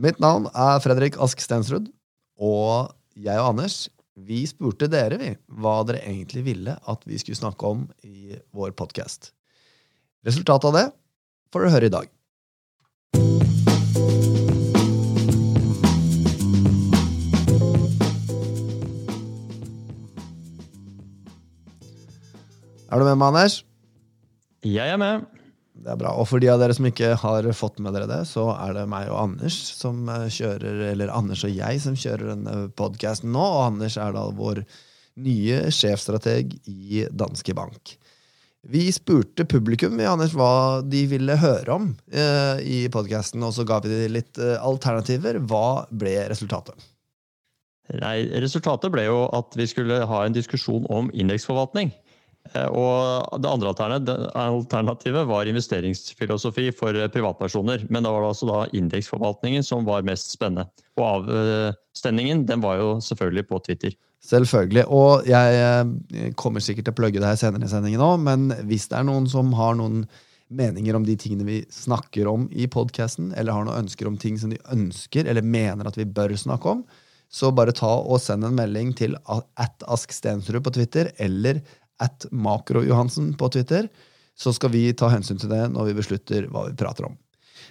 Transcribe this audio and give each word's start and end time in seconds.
Mitt 0.00 0.16
navn 0.16 0.46
er 0.56 0.78
Fredrik 0.80 1.18
Ask 1.20 1.42
Stensrud, 1.44 1.90
og 2.40 2.94
jeg 3.20 3.36
og 3.36 3.50
Anders 3.50 3.82
vi 4.16 4.38
spurte 4.48 4.86
dere 4.88 5.18
vi, 5.20 5.28
hva 5.60 5.82
dere 5.84 6.00
egentlig 6.08 6.40
ville 6.46 6.72
at 6.88 7.02
vi 7.04 7.18
skulle 7.20 7.36
snakke 7.36 7.68
om 7.68 7.82
i 8.08 8.32
vår 8.56 8.72
podkast. 8.78 9.34
Resultatet 10.24 10.70
av 10.70 10.78
det 10.78 10.86
får 11.52 11.66
dere 11.66 11.74
høre 11.74 11.90
i 11.90 11.92
dag. 11.92 12.08
Er 22.88 22.96
du 22.96 23.04
med 23.04 23.20
meg, 23.20 23.28
Anders? 23.28 23.60
Jeg 24.64 24.96
er 24.96 25.04
med. 25.04 25.39
Det 25.80 25.88
er 25.94 25.96
bra. 25.96 26.12
Og 26.20 26.28
for 26.28 26.42
de 26.42 26.50
av 26.52 26.60
dere 26.60 26.74
som 26.76 26.86
ikke 26.88 27.14
har 27.22 27.46
fått 27.56 27.80
med 27.80 27.94
dere 27.96 28.08
det, 28.10 28.20
så 28.28 28.50
er 28.52 28.74
det 28.76 28.88
meg 28.90 29.08
og 29.08 29.22
Anders 29.22 29.56
som 29.78 30.02
eh, 30.12 30.28
kjører, 30.28 30.82
eller 30.90 31.12
Anders 31.14 31.44
og 31.48 31.54
jeg 31.56 31.80
som 31.80 31.96
kjører 31.96 32.34
denne 32.34 32.56
podkasten 32.76 33.32
nå. 33.32 33.40
Og 33.40 33.64
Anders 33.70 33.96
er 34.00 34.12
da 34.16 34.26
vår 34.36 34.60
nye 35.24 35.62
sjefstrateg 35.74 36.52
i 36.68 37.06
Danske 37.08 37.56
Bank. 37.56 37.96
Vi 38.68 38.90
spurte 38.92 39.46
publikum 39.48 39.96
Anders, 40.04 40.34
hva 40.36 40.82
de 40.84 41.06
ville 41.08 41.38
høre 41.40 41.78
om 41.78 41.88
eh, 42.12 42.60
i 42.60 42.80
podkasten, 42.92 43.40
og 43.46 43.54
så 43.56 43.64
ga 43.64 43.80
vi 43.80 43.94
dem 43.94 44.18
litt 44.18 44.36
eh, 44.36 44.58
alternativer. 44.60 45.40
Hva 45.48 45.86
ble 45.88 46.18
resultatet? 46.28 46.76
Nei, 47.90 48.28
resultatet 48.44 48.92
ble 48.92 49.08
jo 49.08 49.24
at 49.34 49.56
vi 49.58 49.64
skulle 49.66 50.04
ha 50.06 50.22
en 50.22 50.36
diskusjon 50.36 50.84
om 50.92 51.08
indeksforvaltning. 51.16 51.88
Eh, 52.54 52.66
og 52.66 53.40
Det 53.42 53.50
andre 53.50 53.72
alternativet 54.34 55.26
var 55.28 55.50
investeringsfilosofi 55.50 56.70
for 56.76 56.96
privatpersoner. 57.14 57.86
Men 57.88 58.04
det 58.04 58.12
var 58.14 58.28
altså 58.28 58.48
da 58.50 58.60
indeksforvaltningen 58.76 59.66
som 59.66 59.86
var 59.88 60.06
mest 60.06 60.32
spennende. 60.34 60.68
Og 60.98 61.30
avstemningen 61.30 62.46
den 62.48 62.62
var 62.64 62.80
jo 62.80 62.94
selvfølgelig 63.04 63.46
på 63.48 63.60
Twitter. 63.66 63.94
Selvfølgelig. 64.20 64.84
Og 64.92 65.28
jeg 65.28 65.60
eh, 65.60 66.32
kommer 66.36 66.60
sikkert 66.60 66.88
til 66.88 66.96
å 66.96 67.00
plugge 67.00 67.22
det 67.22 67.30
her 67.30 67.38
senere 67.40 67.64
i 67.64 67.72
sendingen 67.72 68.02
òg, 68.04 68.18
men 68.20 68.50
hvis 68.68 68.90
det 68.90 68.98
er 68.98 69.06
noen 69.08 69.28
som 69.30 69.54
har 69.56 69.78
noen 69.78 70.04
meninger 70.50 70.96
om 70.98 71.06
de 71.06 71.14
tingene 71.18 71.46
vi 71.46 71.60
snakker 71.72 72.28
om 72.28 72.48
i 72.50 72.66
podkasten, 72.70 73.30
eller 73.38 73.54
har 73.54 73.64
noen 73.66 73.86
ønsker 73.86 74.08
om 74.10 74.18
ting 74.20 74.36
som 74.38 74.50
de 74.52 74.58
ønsker 74.74 75.28
eller 75.30 75.46
mener 75.46 75.86
at 75.86 75.96
vi 75.96 76.08
bør 76.08 76.34
snakke 76.36 76.74
om, 76.74 76.82
så 77.30 77.52
bare 77.54 77.74
ta 77.76 77.88
og 78.00 78.18
send 78.18 78.44
en 78.44 78.56
melding 78.58 78.90
til 78.98 79.14
at 79.30 79.84
Ask 79.86 80.10
på 80.10 80.72
Twitter 80.74 81.12
eller 81.16 81.60
at 82.00 82.26
Makro-Johansen 82.32 83.34
på 83.38 83.50
Twitter, 83.52 83.88
så 84.38 84.52
skal 84.56 84.72
vi 84.72 84.86
ta 84.96 85.10
hensyn 85.12 85.40
til 85.40 85.52
det 85.52 85.66
når 85.72 85.90
vi 85.90 85.98
beslutter 86.00 86.48
hva 86.52 86.66
vi 86.70 86.78
prater 86.78 87.10
om. 87.10 87.18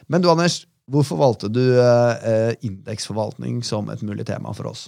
Men 0.08 0.22
du, 0.22 0.30
Anders, 0.32 0.64
hvorfor 0.90 1.20
valgte 1.20 1.50
du 1.52 1.64
eh, 1.82 2.54
indeksforvaltning 2.66 3.64
som 3.66 3.90
et 3.90 4.06
mulig 4.06 4.28
tema 4.30 4.54
for 4.58 4.70
oss? 4.72 4.88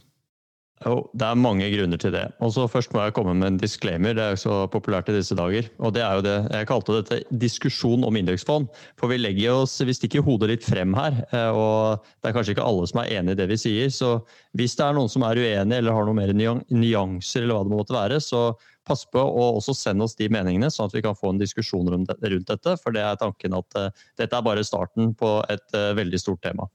Jo, 0.81 1.11
Det 1.14 1.28
er 1.28 1.38
mange 1.38 1.67
grunner 1.70 2.00
til 2.02 2.14
det. 2.14 2.23
Og 2.42 2.53
så 2.56 2.66
Først 2.70 2.94
må 2.94 3.03
jeg 3.03 3.14
komme 3.14 3.36
med 3.38 3.48
en 3.48 3.58
disclaimer. 3.61 4.16
Det 4.17 4.23
er 4.23 4.31
jo 4.33 4.42
så 4.42 4.56
populært 4.72 5.09
i 5.09 5.14
disse 5.14 5.36
dager. 5.38 5.70
og 5.80 5.94
det 5.94 6.02
er 6.02 6.14
jo 6.16 6.22
det, 6.22 6.52
Jeg 6.52 6.67
kalte 6.67 7.03
dette 7.03 7.23
diskusjon 7.38 8.03
om 8.03 8.16
indeksfond. 8.16 8.67
For 8.98 9.08
vi 9.08 9.17
legger 9.17 9.61
oss, 9.61 9.80
vi 9.80 9.94
stikker 9.94 10.26
hodet 10.26 10.50
litt 10.50 10.64
frem 10.64 10.94
her. 10.94 11.23
Eh, 11.31 11.52
og 11.52 12.02
Det 12.22 12.30
er 12.30 12.33
kanskje 12.33 12.55
ikke 12.55 12.66
alle 12.66 12.88
som 12.88 13.00
er 13.02 13.14
enig 13.20 13.31
i 13.31 13.42
det 13.42 13.48
vi 13.50 13.58
sier. 13.58 13.89
Så 13.89 14.26
hvis 14.58 14.76
det 14.76 14.86
er 14.86 14.94
noen 14.94 15.09
som 15.09 15.22
er 15.23 15.38
uenig 15.38 15.78
eller 15.78 15.94
har 15.94 16.05
noen 16.05 16.16
mer 16.16 16.33
nyanser, 16.33 17.44
eller 17.44 17.55
hva 17.55 17.64
det 17.64 17.78
måtte 17.78 17.94
være, 17.94 18.17
så 18.20 18.55
pass 18.88 19.06
på 19.06 19.22
å 19.22 19.48
også 19.58 19.76
sende 19.78 20.06
oss 20.06 20.18
de 20.20 20.30
meningene, 20.32 20.72
sånn 20.74 20.90
at 20.90 20.96
vi 20.96 21.04
kan 21.06 21.18
få 21.18 21.34
en 21.34 21.42
diskusjon 21.42 21.90
rundt 21.92 22.12
dette. 22.12 22.76
For 22.82 22.96
det 22.96 23.04
er 23.06 23.20
tanken 23.22 23.58
at 23.58 23.78
uh, 23.78 23.90
dette 24.20 24.38
er 24.38 24.46
bare 24.46 24.66
starten 24.66 25.14
på 25.18 25.40
et 25.54 25.66
uh, 25.78 25.92
veldig 25.98 26.22
stort 26.22 26.42
tema. 26.46 26.68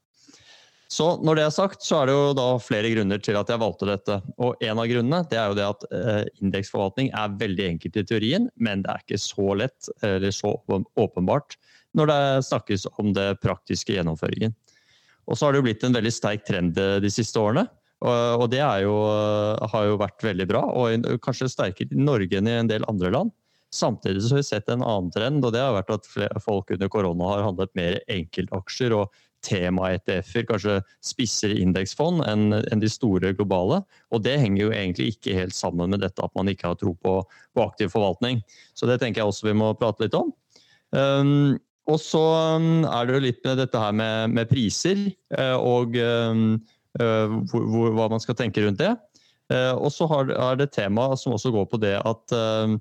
Så 0.93 1.17
når 1.27 1.39
det 1.39 1.45
er 1.49 1.55
sagt, 1.55 1.83
så 1.83 1.99
er 1.99 2.07
det 2.07 2.15
jo 2.15 2.35
da 2.39 2.45
flere 2.63 2.93
grunner 2.93 3.19
til 3.19 3.35
at 3.39 3.49
jeg 3.51 3.59
valgte 3.59 3.89
dette. 3.91 4.21
Og 4.39 4.61
en 4.63 4.79
av 4.79 4.87
grunnene 4.87 5.25
det 5.33 5.41
er 5.41 5.49
jo 5.51 5.57
det 5.59 5.67
at 5.67 5.87
uh, 5.91 6.23
indeksforvaltning 6.45 7.11
er 7.11 7.39
veldig 7.41 7.71
enkelt 7.73 7.99
i 7.99 8.07
teorien, 8.07 8.47
men 8.55 8.85
det 8.85 8.93
er 8.93 9.03
ikke 9.03 9.23
så 9.23 9.57
lett 9.59 9.91
eller 10.07 10.35
så 10.35 10.55
åpenbart 10.71 11.59
når 11.97 12.11
det 12.11 12.23
snakkes 12.45 12.87
om 13.01 13.11
det 13.17 13.31
praktiske 13.43 13.95
gjennomføringen. 13.97 14.53
Og 15.27 15.35
så 15.35 15.47
har 15.47 15.55
det 15.55 15.63
jo 15.63 15.67
blitt 15.67 15.85
en 15.87 15.97
veldig 15.97 16.13
sterk 16.13 16.45
trend 16.47 16.77
de 16.77 17.11
siste 17.11 17.41
årene. 17.41 17.65
Og, 18.05 18.45
det 18.53 18.61
jo, 18.61 18.95
har 19.73 19.85
jo 19.89 19.97
vært 19.97 20.25
veldig 20.27 20.47
bra, 20.51 20.61
og 20.69 21.07
kanskje 21.25 21.49
sterkere 21.49 21.97
i 21.97 22.03
Norge 22.05 22.37
enn 22.37 22.51
i 22.51 22.59
en 22.61 22.69
del 22.69 22.85
andre 22.91 23.13
land. 23.15 23.33
Samtidig 23.73 24.23
så 24.23 24.37
har 24.37 24.43
vi 24.43 24.47
sett 24.47 24.69
en 24.71 24.85
annen 24.85 25.09
trend, 25.15 25.45
og 25.45 25.55
det 25.55 25.63
har 25.65 25.75
vært 25.75 25.95
at 25.97 26.09
folk 26.45 26.71
under 26.77 26.91
korona 26.93 27.31
har 27.33 27.47
handlet 27.49 27.73
mer 27.79 27.97
enkeltaksjer 28.13 28.95
og 28.95 29.17
tema-ETF-er, 29.47 30.47
kanskje 30.49 30.77
spissere 31.05 31.59
indeksfond 31.61 32.25
enn 32.27 32.83
de 32.83 32.91
store 32.91 33.33
globale. 33.37 33.83
Og 34.15 34.25
det 34.25 34.39
henger 34.43 34.67
jo 34.67 34.73
egentlig 34.75 35.11
ikke 35.15 35.37
helt 35.37 35.57
sammen 35.57 35.93
med 35.93 36.03
dette 36.05 36.25
at 36.25 36.35
man 36.39 36.51
ikke 36.51 36.73
har 36.73 36.81
tro 36.81 36.95
på, 37.03 37.19
på 37.27 37.67
aktiv 37.67 37.93
forvaltning. 37.93 38.43
Så 38.75 38.89
det 38.91 39.01
tenker 39.03 39.23
jeg 39.23 39.33
også 39.33 39.51
vi 39.51 39.57
må 39.59 39.73
prate 39.79 40.07
litt 40.07 40.17
om. 40.19 40.33
Um, 40.95 41.57
og 41.87 42.01
så 42.03 42.23
um, 42.59 42.87
er 42.89 43.07
det 43.07 43.15
jo 43.15 43.25
litt 43.29 43.45
med 43.47 43.61
dette 43.63 43.79
her 43.79 43.95
med, 43.95 44.33
med 44.35 44.51
priser 44.51 45.05
uh, 45.37 45.59
og 45.59 45.95
um, 46.01 46.57
Eh, 46.97 47.33
hvor, 47.51 47.91
hva 47.93 48.09
man 48.13 48.23
skal 48.23 48.37
tenke 48.39 48.63
rundt 48.65 48.81
det. 48.81 48.93
Eh, 49.53 49.73
og 49.75 49.91
så 49.95 50.09
er 50.25 50.61
det 50.61 50.73
tema 50.75 51.11
som 51.19 51.35
også 51.37 51.53
går 51.55 51.67
på 51.71 51.81
det 51.83 51.97
at 52.01 52.37
eh, 52.37 52.77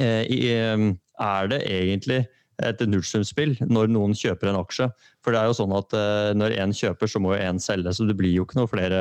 er 0.00 1.50
det 1.50 1.64
egentlig 1.66 2.22
et 2.60 2.82
nullsumspill 2.84 3.54
når 3.72 3.88
noen 3.90 4.12
kjøper 4.16 4.50
en 4.50 4.60
aksje. 4.60 4.90
For 5.24 5.32
det 5.32 5.40
er 5.40 5.48
jo 5.48 5.56
sånn 5.56 5.72
at 5.72 5.94
når 6.36 6.54
én 6.60 6.74
kjøper, 6.76 7.08
så 7.08 7.20
må 7.22 7.32
jo 7.32 7.40
én 7.40 7.58
selge, 7.60 7.94
så 7.96 8.04
det 8.04 8.18
blir 8.18 8.34
jo 8.34 8.44
ikke 8.44 8.58
noe 8.58 8.68
flere, 8.68 9.00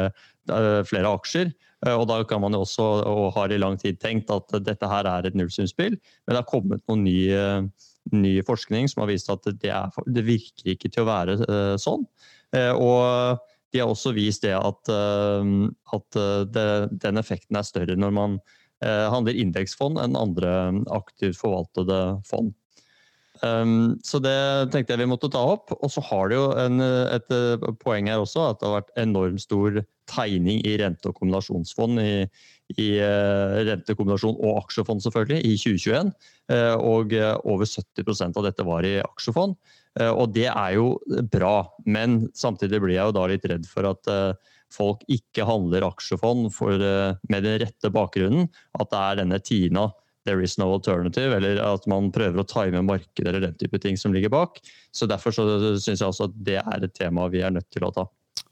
flere, 0.87 1.11
aksjer. 1.11 1.51
Og 1.91 2.05
da 2.07 2.21
kan 2.27 2.39
man 2.39 2.55
jo 2.55 2.61
også, 2.63 2.87
og 3.03 3.35
har 3.35 3.51
i 3.51 3.59
lang 3.59 3.75
tid 3.79 3.99
tenkt, 3.99 4.31
at 4.31 4.55
dette 4.63 4.87
her 4.87 5.07
er 5.11 5.27
et 5.27 5.35
nullsumspill. 5.35 5.99
Men 5.99 6.31
det 6.31 6.39
har 6.39 6.47
kommet 6.47 6.85
noen 6.87 7.03
ny, 7.03 7.19
ny 8.15 8.33
forskning 8.47 8.87
som 8.87 9.03
har 9.03 9.11
vist 9.11 9.29
at 9.35 9.51
det, 9.51 9.75
er, 9.75 9.91
det 10.07 10.23
virker 10.31 10.73
ikke 10.77 10.93
til 10.95 11.03
å 11.03 11.09
være 11.11 11.37
sånn. 11.83 12.07
Og 12.79 13.43
de 13.73 13.81
har 13.81 13.89
også 13.91 14.13
vist 14.17 14.45
det 14.45 14.55
at, 14.57 14.93
eh, 14.93 15.51
at 15.95 16.19
eh, 16.19 16.45
det, 16.49 16.69
den 17.03 17.21
effekten 17.21 17.59
er 17.59 17.67
større 17.67 17.97
når 17.99 18.15
man 18.15 18.39
eh, 18.83 19.05
handler 19.11 19.37
indeksfond 19.37 20.01
enn 20.01 20.17
andre 20.17 20.55
aktivt 20.95 21.39
forvaltede 21.39 21.99
fond. 22.29 22.55
Um, 23.39 23.93
så 24.03 24.19
det 24.19 24.35
tenkte 24.73 24.91
jeg 24.91 24.99
vi 24.99 25.07
måtte 25.07 25.29
ta 25.31 25.39
opp. 25.53 25.71
Og 25.77 25.87
så 25.93 26.01
har 26.09 26.27
det 26.27 26.35
jo 26.35 26.49
en, 26.59 26.81
et 26.83 27.29
poeng 27.79 28.09
her 28.11 28.19
også, 28.19 28.49
at 28.49 28.59
det 28.59 28.67
har 28.67 28.81
vært 28.81 28.97
enormt 28.99 29.43
stor 29.45 29.79
tegning 30.11 30.59
i 30.67 30.73
rente- 30.81 31.07
og 31.07 31.15
kombinasjonsfond 31.21 32.01
i, 32.03 32.25
i 32.75 32.89
rentekombinasjon 33.69 34.35
og 34.35 34.59
aksjefond 34.65 35.05
selvfølgelig 35.05 35.53
i 35.53 35.55
2021. 35.61 36.11
Uh, 36.51 36.75
og 36.75 37.15
over 37.47 37.69
70% 37.69 38.41
av 38.41 38.49
dette 38.49 38.67
var 38.67 38.89
i 38.89 38.97
aksjefond. 39.05 39.55
Eh, 39.99 40.11
og 40.11 40.33
det 40.35 40.47
er 40.49 40.75
jo 40.77 40.93
bra, 41.31 41.63
men 41.85 42.23
samtidig 42.37 42.81
blir 42.83 42.95
jeg 42.97 43.09
jo 43.09 43.15
da 43.17 43.27
litt 43.31 43.47
redd 43.51 43.67
for 43.69 43.89
at 43.91 44.11
eh, 44.11 44.51
folk 44.73 45.01
ikke 45.11 45.47
handler 45.47 45.87
aksjefond 45.89 46.49
eh, 46.49 47.17
med 47.31 47.47
den 47.47 47.57
rette 47.63 47.91
bakgrunnen. 47.93 48.47
At 48.79 48.93
det 48.93 49.01
er 49.01 49.19
denne 49.23 49.41
Tina, 49.43 49.89
there 50.27 50.43
is 50.45 50.57
no 50.61 50.69
alternative, 50.75 51.39
eller 51.39 51.61
at 51.63 51.87
man 51.89 52.11
prøver 52.13 52.41
å 52.41 52.47
time 52.47 52.83
markedet 52.85 53.31
eller 53.31 53.47
den 53.49 53.57
type 53.59 53.81
ting 53.81 53.97
som 53.97 54.15
ligger 54.15 54.31
bak. 54.33 54.61
Så 54.91 55.09
Derfor 55.09 55.35
så 55.35 55.47
syns 55.79 55.99
jeg 55.99 56.07
også 56.07 56.29
at 56.29 56.39
det 56.47 56.59
er 56.61 56.85
et 56.85 56.95
tema 56.95 57.27
vi 57.31 57.43
er 57.45 57.55
nødt 57.55 57.69
til 57.73 57.87
å 57.87 57.93
ta. 57.95 58.07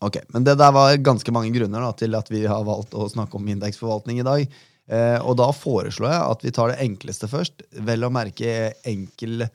Ok, 0.06 0.20
Men 0.34 0.44
det 0.46 0.58
der 0.60 0.74
var 0.76 0.94
ganske 1.02 1.32
mange 1.34 1.54
grunner 1.56 1.82
da, 1.82 1.94
til 1.98 2.14
at 2.18 2.28
vi 2.30 2.44
har 2.46 2.66
valgt 2.68 2.94
å 2.94 3.08
snakke 3.10 3.40
om 3.40 3.48
indeksforvaltning 3.50 4.20
i 4.22 4.28
dag. 4.28 4.58
Eh, 4.88 5.20
og 5.20 5.36
da 5.40 5.50
foreslår 5.56 6.12
jeg 6.12 6.28
at 6.34 6.44
vi 6.46 6.54
tar 6.56 6.72
det 6.72 6.82
enkleste 6.86 7.30
først. 7.32 7.66
Vel 7.88 8.06
å 8.06 8.14
merke 8.14 8.74
enkel 8.88 9.48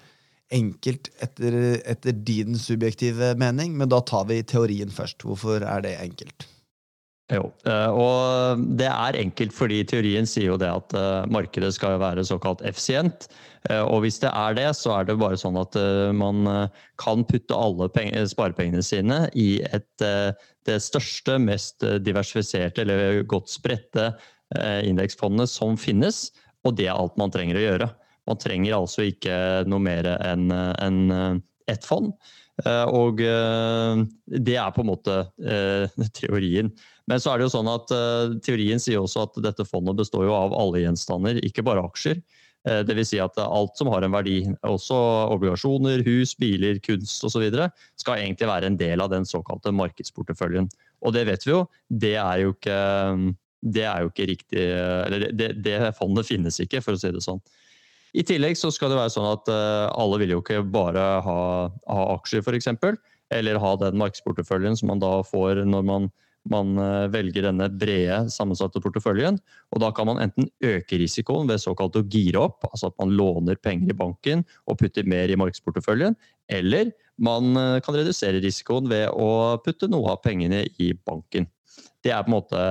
enkelt 0.52 1.10
etter, 1.24 1.58
etter, 1.88 2.16
din 2.26 2.58
subjektive 2.58 3.32
mening, 3.40 3.76
men 3.78 3.90
da 3.92 4.02
tar 4.04 4.26
vi 4.30 4.42
teorien 4.46 4.92
først. 4.92 5.24
Hvorfor 5.26 5.64
er 5.64 5.84
det 5.84 5.96
enkelt? 6.00 6.48
Jo, 7.32 7.46
eh, 7.64 7.90
og 7.96 8.64
det 8.76 8.88
er 8.90 9.16
enkelt 9.20 9.54
fordi 9.56 9.78
teorien 9.88 10.26
sier 10.28 10.50
jo 10.50 10.58
det 10.60 10.68
at 10.68 10.92
eh, 10.98 11.30
markedet 11.32 11.70
skal 11.72 11.96
være 12.02 12.24
såkalt 12.28 12.60
effisient. 12.68 13.28
Eh, 13.70 13.80
og 13.80 14.02
hvis 14.04 14.18
det 14.20 14.32
er 14.34 14.58
det, 14.58 14.68
så 14.76 14.98
er 14.98 15.08
det 15.08 15.16
bare 15.22 15.38
sånn 15.40 15.56
at 15.60 15.78
man 16.18 16.44
kan 17.00 17.24
putte 17.28 17.56
alle 17.56 17.88
sparepengene 18.28 18.84
sine 18.84 19.24
i 19.38 19.62
et, 19.70 20.04
det 20.68 20.78
største, 20.84 21.38
mest 21.40 21.84
diversifiserte 22.04 22.84
eller 22.84 23.22
godt 23.28 23.50
spredte 23.52 24.12
indeksfondet 24.84 25.48
som 25.48 25.78
finnes, 25.80 26.26
og 26.66 26.76
det 26.76 26.90
er 26.90 26.98
alt 26.98 27.16
man 27.16 27.32
trenger 27.32 27.56
å 27.56 27.62
gjøre. 27.62 27.88
Man 28.32 28.40
trenger 28.40 28.78
altså 28.78 29.04
ikke 29.10 29.34
noe 29.68 29.82
mer 29.84 30.06
enn 30.14 30.48
en 30.52 31.00
eh, 31.12 31.34
ett 31.74 31.84
fond. 31.84 32.14
Eh, 32.64 32.86
og 32.88 33.20
eh, 33.20 34.04
det 34.40 34.56
er 34.56 34.72
på 34.72 34.80
en 34.80 34.88
måte 34.88 35.18
teorien. 36.18 36.72
Men 37.10 37.20
så 37.20 37.32
er 37.32 37.40
det 37.40 37.48
jo 37.48 37.56
sånn 37.56 37.68
at 37.68 37.90
teorien 38.46 38.80
sier 38.80 39.02
også 39.02 39.26
at 39.26 39.36
dette 39.44 39.66
fondet 39.68 39.98
består 39.98 40.24
jo 40.28 40.36
av 40.36 40.54
alle 40.56 40.84
gjenstander, 40.84 41.40
ikke 41.44 41.64
bare 41.66 41.82
aksjer. 41.84 42.22
Dvs. 42.62 43.08
Si 43.10 43.18
at 43.18 43.40
alt 43.42 43.74
som 43.74 43.88
har 43.90 44.06
en 44.06 44.14
verdi, 44.14 44.36
også 44.62 44.94
obligasjoner, 45.34 46.04
hus, 46.06 46.36
biler, 46.38 46.78
kunst 46.86 47.26
osv., 47.26 47.42
skal 47.98 48.20
egentlig 48.20 48.46
være 48.46 48.70
en 48.70 48.78
del 48.78 49.02
av 49.02 49.10
den 49.10 49.26
såkalte 49.26 49.74
markedsporteføljen. 49.74 50.70
Og 51.02 51.16
det 51.16 51.26
vet 51.26 51.42
vi 51.42 51.50
jo, 51.50 51.64
det 51.90 52.14
er 52.22 52.44
jo 52.44 52.54
ikke, 52.54 52.78
det 53.74 53.84
er 53.90 54.06
jo 54.06 54.12
ikke 54.12 54.28
riktig 54.30 54.62
Eller 54.62 55.26
det, 55.34 55.50
det 55.66 55.80
fondet 55.98 56.30
finnes 56.30 56.62
ikke, 56.62 56.84
for 56.86 56.94
å 56.94 57.02
si 57.02 57.10
det 57.10 57.26
sånn. 57.26 57.42
I 58.12 58.24
tillegg 58.28 58.58
så 58.60 58.68
skal 58.74 58.92
det 58.92 58.98
være 58.98 59.14
sånn 59.14 59.30
at 59.30 59.48
uh, 59.48 59.88
alle 59.96 60.18
vil 60.20 60.34
jo 60.34 60.42
ikke 60.42 60.60
bare 60.68 61.04
ha, 61.24 61.38
ha 61.72 62.02
aksjer, 62.16 62.44
f.eks. 62.44 62.68
Eller 63.32 63.60
ha 63.60 63.70
den 63.80 63.96
markedsporteføljen 64.00 64.76
som 64.76 64.92
man 64.92 65.00
da 65.00 65.14
får 65.24 65.62
når 65.64 65.86
man 65.88 66.10
man 66.50 66.74
eh, 66.78 67.06
velger 67.12 67.46
denne 67.46 67.68
brede, 67.78 68.18
sammensatte 68.32 68.82
porteføljen. 68.82 69.38
og 69.72 69.82
Da 69.82 69.92
kan 69.94 70.08
man 70.10 70.20
enten 70.22 70.48
øke 70.64 70.98
risikoen 71.00 71.50
ved 71.50 71.62
såkalt 71.62 71.98
å 71.98 72.04
gire 72.10 72.42
opp, 72.48 72.66
altså 72.70 72.90
at 72.90 72.98
man 72.98 73.14
låner 73.18 73.60
penger 73.62 73.92
i 73.92 73.98
banken 73.98 74.44
og 74.66 74.80
putter 74.82 75.06
mer 75.08 75.30
i 75.30 75.38
markedsporteføljen. 75.38 76.16
Eller 76.50 76.92
man 77.22 77.54
eh, 77.56 77.78
kan 77.84 77.96
redusere 77.96 78.42
risikoen 78.42 78.90
ved 78.90 79.08
å 79.14 79.58
putte 79.62 79.90
noe 79.90 80.16
av 80.16 80.22
pengene 80.24 80.64
i 80.82 80.92
banken. 81.06 81.48
Det 82.02 82.10
er 82.10 82.24
på 82.24 82.32
en 82.32 82.38
måte 82.40 82.62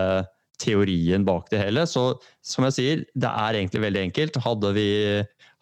teorien 0.62 1.26
bak 1.28 1.50
det 1.52 1.62
hele. 1.64 1.86
Så 1.90 2.14
som 2.46 2.68
jeg 2.68 2.78
sier, 2.78 3.06
det 3.14 3.32
er 3.32 3.58
egentlig 3.58 3.84
veldig 3.88 4.04
enkelt. 4.08 4.40
Hadde, 4.46 4.74
vi, 4.78 4.90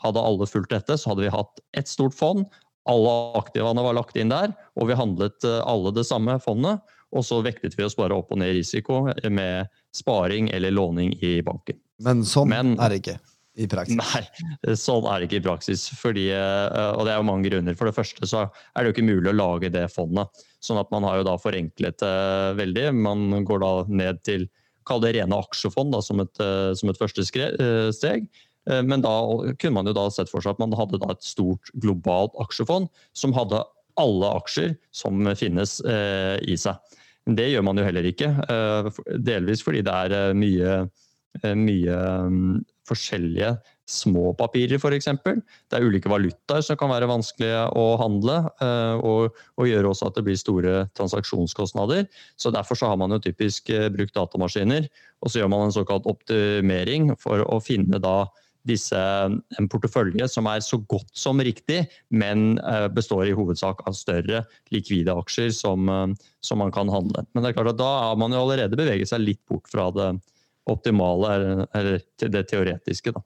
hadde 0.03 0.25
alle 0.31 0.49
fulgt 0.49 0.73
dette, 0.75 0.99
så 0.99 1.13
hadde 1.13 1.25
vi 1.27 1.33
hatt 1.33 1.63
ett 1.79 1.91
stort 1.91 2.17
fond. 2.17 2.45
Alle 2.89 3.15
aktivene 3.39 3.83
var 3.85 3.97
lagt 3.97 4.17
inn 4.17 4.31
der, 4.31 4.53
og 4.79 4.89
vi 4.89 4.97
handlet 4.97 5.45
eh, 5.47 5.61
alle 5.67 5.93
det 5.95 6.07
samme 6.09 6.39
fondet. 6.43 6.83
Og 7.15 7.25
så 7.25 7.39
vektet 7.41 7.73
vi 7.77 7.85
oss 7.85 7.97
bare 7.97 8.13
opp 8.13 8.29
og 8.33 8.37
ned 8.41 8.53
risiko 8.53 9.07
med 9.33 9.69
sparing 9.97 10.51
eller 10.53 10.73
låning 10.75 11.15
i 11.25 11.39
banken. 11.45 11.79
Men 12.05 12.21
sånn 12.27 12.51
Men, 12.51 12.75
er 12.77 12.93
det 12.93 13.01
ikke 13.01 13.17
i 13.59 13.65
praksis? 13.69 13.97
Nei, 13.97 14.75
sånn 14.77 15.07
er 15.09 15.19
det 15.19 15.29
ikke 15.29 15.41
i 15.41 15.45
praksis. 15.49 15.87
Fordi, 15.99 16.29
eh, 16.35 16.91
og 16.93 17.05
det 17.07 17.15
er 17.15 17.19
jo 17.19 17.27
mange 17.27 17.49
grunner. 17.49 17.77
For 17.79 17.89
det 17.89 17.97
første 17.97 18.29
så 18.29 18.45
er 18.45 18.79
det 18.79 18.91
jo 18.91 18.95
ikke 18.97 19.09
mulig 19.09 19.33
å 19.33 19.37
lage 19.37 19.73
det 19.73 19.87
fondet. 19.93 20.45
Sånn 20.63 20.79
at 20.81 20.91
man 20.93 21.07
har 21.07 21.19
jo 21.19 21.27
da 21.27 21.35
forenklet 21.41 21.99
det 22.03 22.15
veldig. 22.59 22.87
Man 22.95 23.45
går 23.47 23.63
da 23.65 23.73
ned 23.89 24.23
til 24.27 24.47
kall 24.87 25.01
det 25.03 25.15
rene 25.17 25.41
aksjefond 25.41 25.95
da, 25.95 26.03
som, 26.05 26.21
et, 26.23 26.43
eh, 26.43 26.71
som 26.77 26.91
et 26.91 26.99
første 26.99 27.25
eh, 27.25 27.89
steg. 27.95 28.29
Men 28.69 29.01
da 29.01 29.11
kunne 29.57 29.79
man 29.79 29.87
jo 29.87 29.95
da 29.97 30.03
sett 30.13 30.29
for 30.29 30.43
seg 30.45 30.53
at 30.53 30.59
man 30.61 30.75
hadde 30.77 30.99
et 31.01 31.23
stort 31.25 31.71
globalt 31.81 32.35
aksjefond 32.43 32.85
som 33.17 33.31
hadde 33.33 33.63
alle 33.97 34.29
aksjer 34.35 34.75
som 34.93 35.25
finnes 35.39 35.79
i 35.81 36.57
seg. 36.59 36.77
Det 37.37 37.49
gjør 37.51 37.65
man 37.65 37.79
jo 37.79 37.85
heller 37.85 38.07
ikke. 38.09 38.29
Eh, 38.49 38.89
delvis 39.21 39.63
fordi 39.65 39.83
det 39.85 39.95
er 40.05 40.15
eh, 40.17 40.37
mye, 40.37 40.75
eh, 41.41 41.55
mye 41.57 41.99
mm, 42.33 42.55
forskjellige 42.89 43.53
små 43.89 44.33
papirer, 44.37 44.77
f.eks. 44.77 45.09
Det 45.25 45.77
er 45.77 45.85
ulike 45.85 46.11
valutaer 46.11 46.63
som 46.65 46.77
kan 46.79 46.91
være 46.91 47.09
vanskelige 47.09 47.63
å 47.77 47.85
handle, 48.01 48.37
og, 49.01 49.39
og 49.57 49.69
gjøre 49.69 49.89
også 49.89 50.09
at 50.09 50.19
det 50.19 50.25
blir 50.27 50.37
store 50.39 50.75
transaksjonskostnader. 50.97 52.05
Så 52.37 52.53
Derfor 52.53 52.77
så 52.77 52.91
har 52.91 52.99
man 53.01 53.15
jo 53.15 53.21
typisk 53.23 53.71
brukt 53.95 54.13
datamaskiner, 54.17 54.85
og 55.23 55.31
så 55.31 55.41
gjør 55.41 55.51
man 55.51 55.67
en 55.67 55.75
såkalt 55.75 56.05
optimering 56.09 57.15
for 57.21 57.41
å 57.49 57.57
finne 57.63 58.01
da 58.03 58.27
disse, 58.67 58.99
en 59.59 59.69
portefølje 59.71 60.27
som 60.31 60.47
er 60.51 60.61
så 60.63 60.79
godt 60.91 61.11
som 61.17 61.39
riktig, 61.43 61.83
men 62.11 62.59
eh, 62.59 62.87
består 62.91 63.29
i 63.29 63.35
hovedsak 63.35 63.85
av 63.87 63.95
større 63.97 64.43
likvide 64.73 65.15
aksjer 65.21 65.53
som, 65.55 65.89
eh, 65.89 66.27
som, 66.45 66.61
man 66.61 66.73
kan 66.75 66.91
handle. 66.91 67.25
Men 67.33 67.43
det 67.43 67.51
er 67.51 67.59
klart 67.59 67.73
at 67.73 67.81
da 67.81 67.89
har 68.09 68.19
man 68.19 68.35
jo 68.35 68.43
allerede 68.43 68.79
beveget 68.79 69.11
seg 69.11 69.23
litt 69.23 69.41
bort 69.49 69.69
fra 69.71 69.89
det 69.95 70.11
optimale, 70.69 71.65
eller 71.73 72.01
det 72.19 72.45
teoretiske. 72.51 73.15
da. 73.15 73.23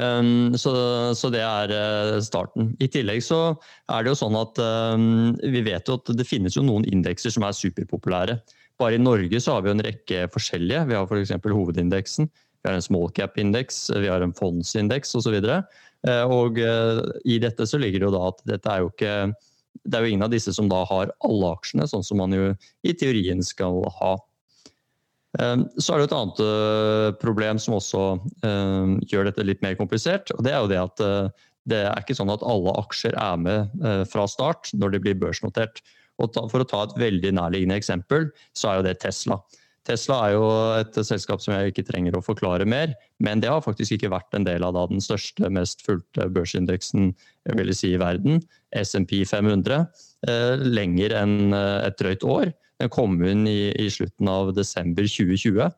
Um, 0.00 0.54
så, 0.56 0.72
så, 1.12 1.28
det 1.32 1.42
er 1.44 1.72
uh, 1.74 2.16
starten. 2.24 2.70
I 2.80 2.88
tillegg 2.88 3.20
så 3.26 3.40
er 3.92 4.04
det 4.04 4.14
jo 4.14 4.20
sånn 4.22 4.38
at 4.40 4.60
um, 4.62 5.34
vi 5.42 5.60
vet 5.66 5.88
jo 5.88 5.98
at 6.00 6.12
det 6.16 6.24
finnes 6.28 6.56
jo 6.56 6.64
noen 6.64 6.86
indekser 6.88 7.34
som 7.34 7.44
er 7.44 7.56
superpopulære. 7.56 8.38
Bare 8.80 8.96
i 8.96 9.02
Norge 9.02 9.40
så 9.42 9.56
har 9.56 9.64
vi 9.64 9.70
jo 9.70 9.76
en 9.76 9.84
rekke 9.84 10.24
forskjellige. 10.32 10.86
Vi 10.88 10.96
har 10.96 11.06
f.eks. 11.06 11.36
hovedindeksen. 11.44 12.30
Vi 12.62 12.70
har 12.70 12.78
en 12.78 12.84
small 12.84 13.10
cap-indeks, 13.14 13.88
vi 13.98 14.10
har 14.10 14.22
en 14.22 14.34
fondsindeks 14.34 15.16
osv. 15.18 15.34
Og, 15.34 15.46
så 15.46 15.56
eh, 16.08 16.22
og 16.30 16.60
eh, 16.62 17.00
i 17.26 17.40
dette 17.42 17.66
så 17.66 17.80
ligger 17.82 18.02
det 18.02 18.08
jo 18.08 18.14
da 18.14 18.28
at 18.30 18.44
dette 18.48 18.70
er 18.70 18.84
jo 18.84 18.92
ikke 18.92 19.14
det 19.82 19.98
er 19.98 20.04
jo 20.04 20.12
ingen 20.12 20.26
av 20.26 20.30
disse 20.30 20.52
som 20.54 20.68
da 20.70 20.82
har 20.86 21.10
alle 21.26 21.48
aksjene, 21.56 21.88
sånn 21.90 22.04
som 22.06 22.20
man 22.22 22.34
jo 22.36 22.52
i 22.86 22.92
teorien 22.94 23.40
skal 23.42 23.80
ha. 23.98 24.12
Eh, 25.40 25.56
så 25.78 25.94
er 25.94 26.02
det 26.02 26.10
et 26.10 26.18
annet 26.18 26.42
problem 27.22 27.62
som 27.62 27.78
også 27.78 28.04
gjør 29.08 29.30
dette 29.30 29.46
litt 29.46 29.64
mer 29.64 29.78
komplisert. 29.78 30.34
og 30.36 30.44
Det 30.44 30.52
er 30.52 30.60
jo 30.60 30.70
det 30.72 30.82
at 30.82 31.06
det 31.70 31.84
er 31.86 32.00
ikke 32.00 32.16
sånn 32.18 32.32
at 32.34 32.42
alle 32.42 32.74
aksjer 32.80 33.14
er 33.14 33.36
med 33.38 33.82
fra 34.10 34.26
start 34.26 34.72
når 34.74 34.96
de 34.96 35.02
blir 35.04 35.18
børsnotert. 35.20 35.78
Og 36.20 36.34
for 36.50 36.62
å 36.62 36.68
ta 36.68 36.84
et 36.84 36.96
veldig 37.00 37.32
nærliggende 37.38 37.78
eksempel, 37.78 38.30
så 38.58 38.70
er 38.70 38.80
jo 38.80 38.86
det 38.88 38.96
Tesla. 39.04 39.38
Tesla 39.86 40.18
er 40.28 40.34
jo 40.36 40.42
et 40.78 40.98
selskap 41.02 41.42
som 41.42 41.56
jeg 41.56 41.72
ikke 41.72 41.84
trenger 41.88 42.14
å 42.14 42.22
forklare 42.22 42.66
mer, 42.68 42.92
men 43.22 43.42
det 43.42 43.50
har 43.50 43.64
faktisk 43.64 43.96
ikke 43.96 44.12
vært 44.12 44.36
en 44.38 44.46
del 44.46 44.62
av 44.62 44.76
den 44.92 45.02
største, 45.02 45.50
mest 45.50 45.82
fulgte 45.86 46.28
børsindeksen 46.30 47.10
jeg 47.48 47.58
vil 47.58 47.72
si, 47.74 47.90
i 47.96 48.00
verden, 48.00 48.38
SMP 48.78 49.24
500, 49.26 49.88
eh, 50.30 50.62
lenger 50.62 51.16
enn 51.18 51.56
eh, 51.58 51.78
et 51.88 51.98
drøyt 51.98 52.22
år. 52.22 52.52
Den 52.82 52.90
kom 52.92 53.20
inn 53.22 53.46
i, 53.46 53.70
i 53.78 53.88
slutten 53.92 54.28
av 54.30 54.52
desember 54.56 55.06
2020. 55.06 55.70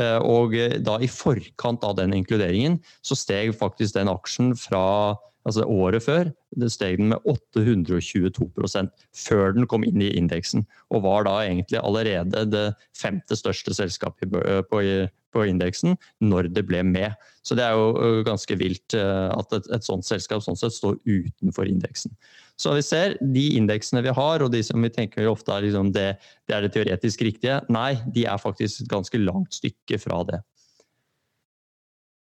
Eh, 0.00 0.18
og 0.24 0.56
da 0.84 0.98
i 1.00 1.08
forkant 1.08 1.84
av 1.84 1.96
den 2.00 2.16
inkluderingen 2.16 2.80
så 3.04 3.16
steg 3.16 3.54
faktisk 3.56 3.96
den 3.96 4.12
aksjen 4.12 4.54
fra 4.58 5.16
altså 5.46 5.62
året 5.70 6.02
før 6.02 6.30
det 6.58 6.72
steg 6.74 6.96
den 6.98 7.12
med 7.12 7.22
822% 7.30 8.88
før 9.14 9.52
den 9.54 9.68
kom 9.70 9.84
inn 9.86 10.02
i 10.02 10.10
indeksen. 10.18 10.64
Og 10.90 11.04
var 11.04 11.28
da 11.28 11.36
egentlig 11.44 11.78
allerede 11.82 12.42
det 12.50 12.64
femte 12.98 13.38
største 13.38 13.76
selskapet 13.76 14.32
på 14.72 15.44
indeksen 15.46 15.94
når 16.24 16.50
det 16.56 16.66
ble 16.66 16.82
med. 16.88 17.14
Så 17.46 17.54
det 17.54 17.62
er 17.62 17.78
jo 17.78 18.24
ganske 18.26 18.58
vilt 18.58 18.96
at 18.98 19.54
et, 19.54 19.70
et 19.70 19.86
sånt 19.86 20.08
selskap 20.08 20.42
sånn 20.42 20.58
sett 20.58 20.74
står 20.74 20.98
utenfor 21.06 21.70
indeksen. 21.70 22.16
Så 22.56 22.72
vi 22.72 22.82
ser 22.84 23.18
de 23.20 23.44
indeksene 23.58 24.00
vi 24.04 24.12
har, 24.16 24.42
og 24.42 24.52
de 24.52 24.62
som 24.64 24.80
vi 24.80 24.90
tenker 24.92 25.28
ofte 25.28 25.52
er 25.52 25.66
liksom 25.66 25.90
det, 25.92 26.06
det, 26.48 26.54
er 26.56 26.64
det 26.64 26.72
teoretisk 26.72 27.24
riktige, 27.26 27.60
nei, 27.72 27.98
de 28.14 28.24
er 28.28 28.40
faktisk 28.40 28.84
et 28.84 28.92
ganske 28.92 29.20
langt 29.20 29.58
stykke 29.58 30.00
fra 30.00 30.22
det. 30.30 30.40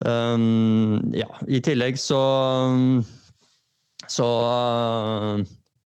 Um, 0.06 1.14
ja, 1.16 1.30
i 1.48 1.62
tillegg 1.64 1.96
så 1.96 2.20
Så 4.12 4.26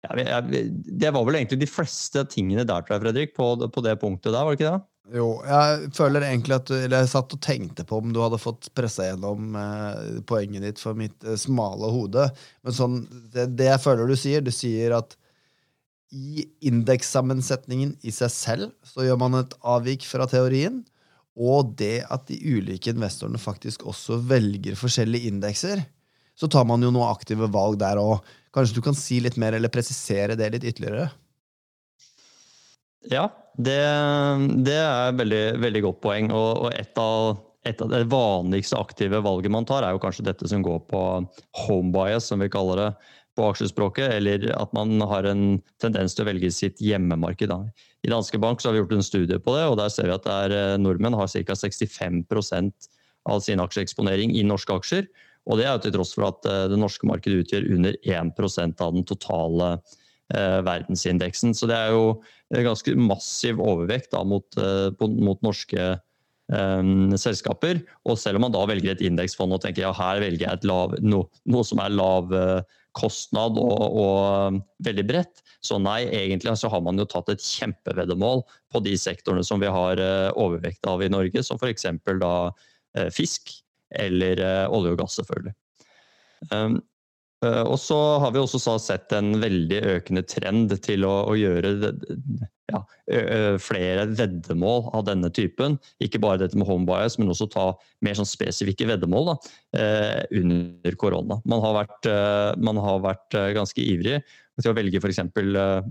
ja, 0.07 0.37
Det 0.39 1.09
var 1.11 1.25
vel 1.27 1.35
egentlig 1.41 1.59
de 1.59 1.67
fleste 1.67 2.23
tingene 2.31 2.63
der, 2.63 2.85
tror 2.85 2.95
jeg, 2.95 3.03
Fredrik, 3.03 3.33
på, 3.35 3.49
på 3.67 3.83
det 3.83 3.97
punktet 3.99 4.31
der, 4.31 4.45
var 4.45 4.55
det 4.55 4.61
ikke 4.61 4.71
det? 4.71 4.85
Jo, 5.15 5.27
jeg 5.47 5.91
føler 5.95 6.25
egentlig 6.27 6.57
at 6.57 6.67
du 6.67 6.73
Eller 6.75 7.05
jeg 7.05 7.11
satt 7.13 7.31
og 7.31 7.43
tenkte 7.43 7.85
på 7.87 8.01
om 8.01 8.09
du 8.11 8.19
hadde 8.19 8.39
fått 8.41 8.67
pressa 8.75 9.05
gjennom 9.07 9.55
eh, 9.55 10.17
poenget 10.27 10.65
ditt 10.65 10.81
for 10.83 10.97
mitt 10.99 11.23
eh, 11.23 11.37
smale 11.39 11.91
hode. 11.93 12.27
Men 12.65 12.75
sånn, 12.75 12.99
det, 13.31 13.49
det, 13.55 13.69
jeg 13.71 13.83
føler 13.85 14.09
du 14.09 14.17
sier, 14.19 14.43
du 14.43 14.51
sier 14.51 14.97
at 14.97 15.15
i 16.15 16.45
indekssammensetningen 16.67 17.97
i 18.07 18.13
seg 18.15 18.31
selv 18.31 18.71
så 18.87 19.03
gjør 19.03 19.19
man 19.19 19.41
et 19.41 19.55
avvik 19.67 20.07
fra 20.07 20.27
teorien. 20.29 20.81
Og 21.37 21.75
det 21.77 22.01
at 22.09 22.25
de 22.31 22.39
ulike 22.57 22.91
investorene 22.91 23.39
faktisk 23.39 23.85
også 23.87 24.17
velger 24.27 24.75
forskjellige 24.79 25.29
indekser, 25.29 25.83
så 26.37 26.49
tar 26.51 26.65
man 26.69 26.81
jo 26.83 26.89
noen 26.93 27.11
aktive 27.11 27.49
valg 27.53 27.77
der 27.81 28.01
òg. 28.01 28.25
Kanskje 28.55 28.79
du 28.79 28.83
kan 28.85 28.97
si 28.97 29.19
litt 29.21 29.37
mer, 29.37 29.53
eller 29.53 29.71
presisere 29.71 30.37
det 30.39 30.49
litt 30.55 30.65
ytterligere? 30.65 31.11
Ja, 33.11 33.27
det, 33.57 33.77
det 34.67 34.77
er 34.77 35.11
et 35.11 35.19
veldig, 35.19 35.43
veldig 35.63 35.83
godt 35.87 36.01
poeng. 36.03 36.31
Og, 36.35 36.67
og 36.67 36.73
et, 36.77 36.93
av, 37.01 37.37
et, 37.65 37.81
av, 37.81 37.91
det 37.93 38.07
vanligste 38.11 38.79
aktive 38.79 39.21
valget 39.25 39.53
man 39.53 39.67
tar, 39.67 39.85
er 39.85 39.95
jo 39.95 40.01
kanskje 40.03 40.27
dette 40.27 40.49
som 40.49 40.65
går 40.65 40.83
på 40.91 41.03
home 41.65 42.09
som 42.23 42.43
vi 42.43 42.51
kaller 42.53 42.83
det 42.83 42.89
på 43.37 43.45
aksjespråket, 43.51 44.15
eller 44.17 44.47
at 44.57 44.71
man 44.73 44.97
har 45.05 45.27
en 45.29 45.59
tendens 45.81 46.15
til 46.17 46.25
å 46.25 46.29
velge 46.31 46.49
sitt 46.53 46.81
hjemmemarked. 46.81 47.53
I 47.53 48.09
Danske 48.09 48.39
Bank 48.41 48.63
har 48.65 48.73
vi 48.73 48.81
gjort 48.81 48.95
en 48.97 49.05
studie 49.05 49.37
på 49.37 49.53
det, 49.53 49.65
og 49.69 49.77
der 49.77 49.93
ser 49.93 50.09
vi 50.09 50.15
at 50.15 50.25
er, 50.31 50.55
eh, 50.55 50.77
nordmenn 50.81 51.17
har 51.17 51.29
ca. 51.29 51.53
65% 51.53 52.89
av 53.27 53.41
sin 53.45 53.61
aksjeeksponering 53.61 54.33
i 54.33 54.45
norske 54.47 54.73
aksjer. 54.73 55.05
Og 55.47 55.59
det 55.59 55.67
er 55.67 55.77
jo 55.77 55.83
til 55.85 55.95
tross 55.95 56.15
for 56.17 56.27
at 56.31 56.49
eh, 56.49 56.65
det 56.71 56.81
norske 56.81 57.07
markedet 57.07 57.45
utgjør 57.45 57.69
under 57.77 57.97
1% 58.03 58.83
av 58.83 58.95
den 58.95 59.05
totale 59.07 59.71
eh, 59.77 59.95
verdensindeksen. 60.33 61.53
Så 61.55 61.69
det 61.69 61.75
er 61.77 61.93
jo 61.95 62.17
ganske 62.53 62.95
massiv 62.95 63.61
overvekt 63.63 64.13
da, 64.13 64.23
mot, 64.23 64.47
eh, 64.57 64.89
mot, 65.01 65.41
norske 65.43 65.83
eh, 65.83 66.91
selskaper. 67.19 67.81
Og 68.07 68.19
selv 68.19 68.39
om 68.39 68.47
man 68.47 68.55
da 68.55 68.63
velger 68.69 68.95
et 68.95 69.03
indeksfond 69.05 69.53
og 69.53 69.63
tenker 69.63 69.83
ja, 69.83 69.93
her 69.95 70.21
velger 70.23 70.47
jeg 70.47 70.69
lav, 70.69 70.95
no, 71.03 71.25
noe 71.49 71.67
som 71.67 71.81
er 71.83 71.95
lav 71.95 72.31
eh, 72.35 72.61
kostnad 72.97 73.59
og, 73.61 73.83
og, 73.99 74.61
veldig 74.85 75.05
bredt. 75.09 75.43
Så 75.61 75.77
nei, 75.81 76.07
egentlig 76.07 76.55
så 76.57 76.71
har 76.71 76.81
man 76.85 76.97
jo 76.97 77.05
tatt 77.09 77.29
et 77.33 77.43
kjempeveddemål 77.43 78.41
på 78.73 78.81
de 78.85 78.95
sektorene 78.97 79.45
som 79.45 79.61
vi 79.61 79.69
har 79.69 80.01
overvekt 80.33 80.87
av 80.89 81.03
i 81.05 81.11
Norge, 81.11 81.43
som 81.45 81.59
f.eks. 81.61 81.85
da 82.17 82.33
fisk, 83.13 83.51
eller 83.93 84.41
olje 84.73 84.95
og 84.95 85.01
gass, 85.03 85.19
selvfølgelig. 85.19 85.53
Um, 87.45 87.67
og 87.69 87.77
så 87.77 87.97
har 88.23 88.31
vi 88.33 88.41
også 88.41 88.77
sett 88.81 89.13
en 89.13 89.35
veldig 89.41 89.81
økende 89.97 90.23
trend 90.25 90.73
til 90.81 91.05
å, 91.05 91.19
å 91.29 91.35
gjøre 91.37 91.93
ja, 92.67 92.81
flere 93.63 94.07
veddemål 94.11 94.89
av 94.97 95.05
denne 95.07 95.29
typen. 95.33 95.77
Ikke 96.03 96.19
bare 96.23 96.41
dette 96.41 96.57
med 96.59 96.67
home 96.67 96.87
bias, 96.89 97.15
men 97.19 97.31
også 97.31 97.47
ta 97.53 97.69
mer 98.03 98.17
sånn 98.17 98.27
spesifikke 98.27 98.89
veddemål 98.89 99.31
da, 99.31 99.37
under 100.35 100.97
korona. 100.99 101.39
Man 101.47 101.63
har 101.63 101.79
vært, 101.81 102.11
man 102.59 102.81
har 102.83 102.99
vært 103.05 103.39
ganske 103.55 103.83
ivrig 103.83 104.19
til 104.57 104.71
å 104.71 104.75
velge 104.77 104.99
f.eks. 105.01 105.19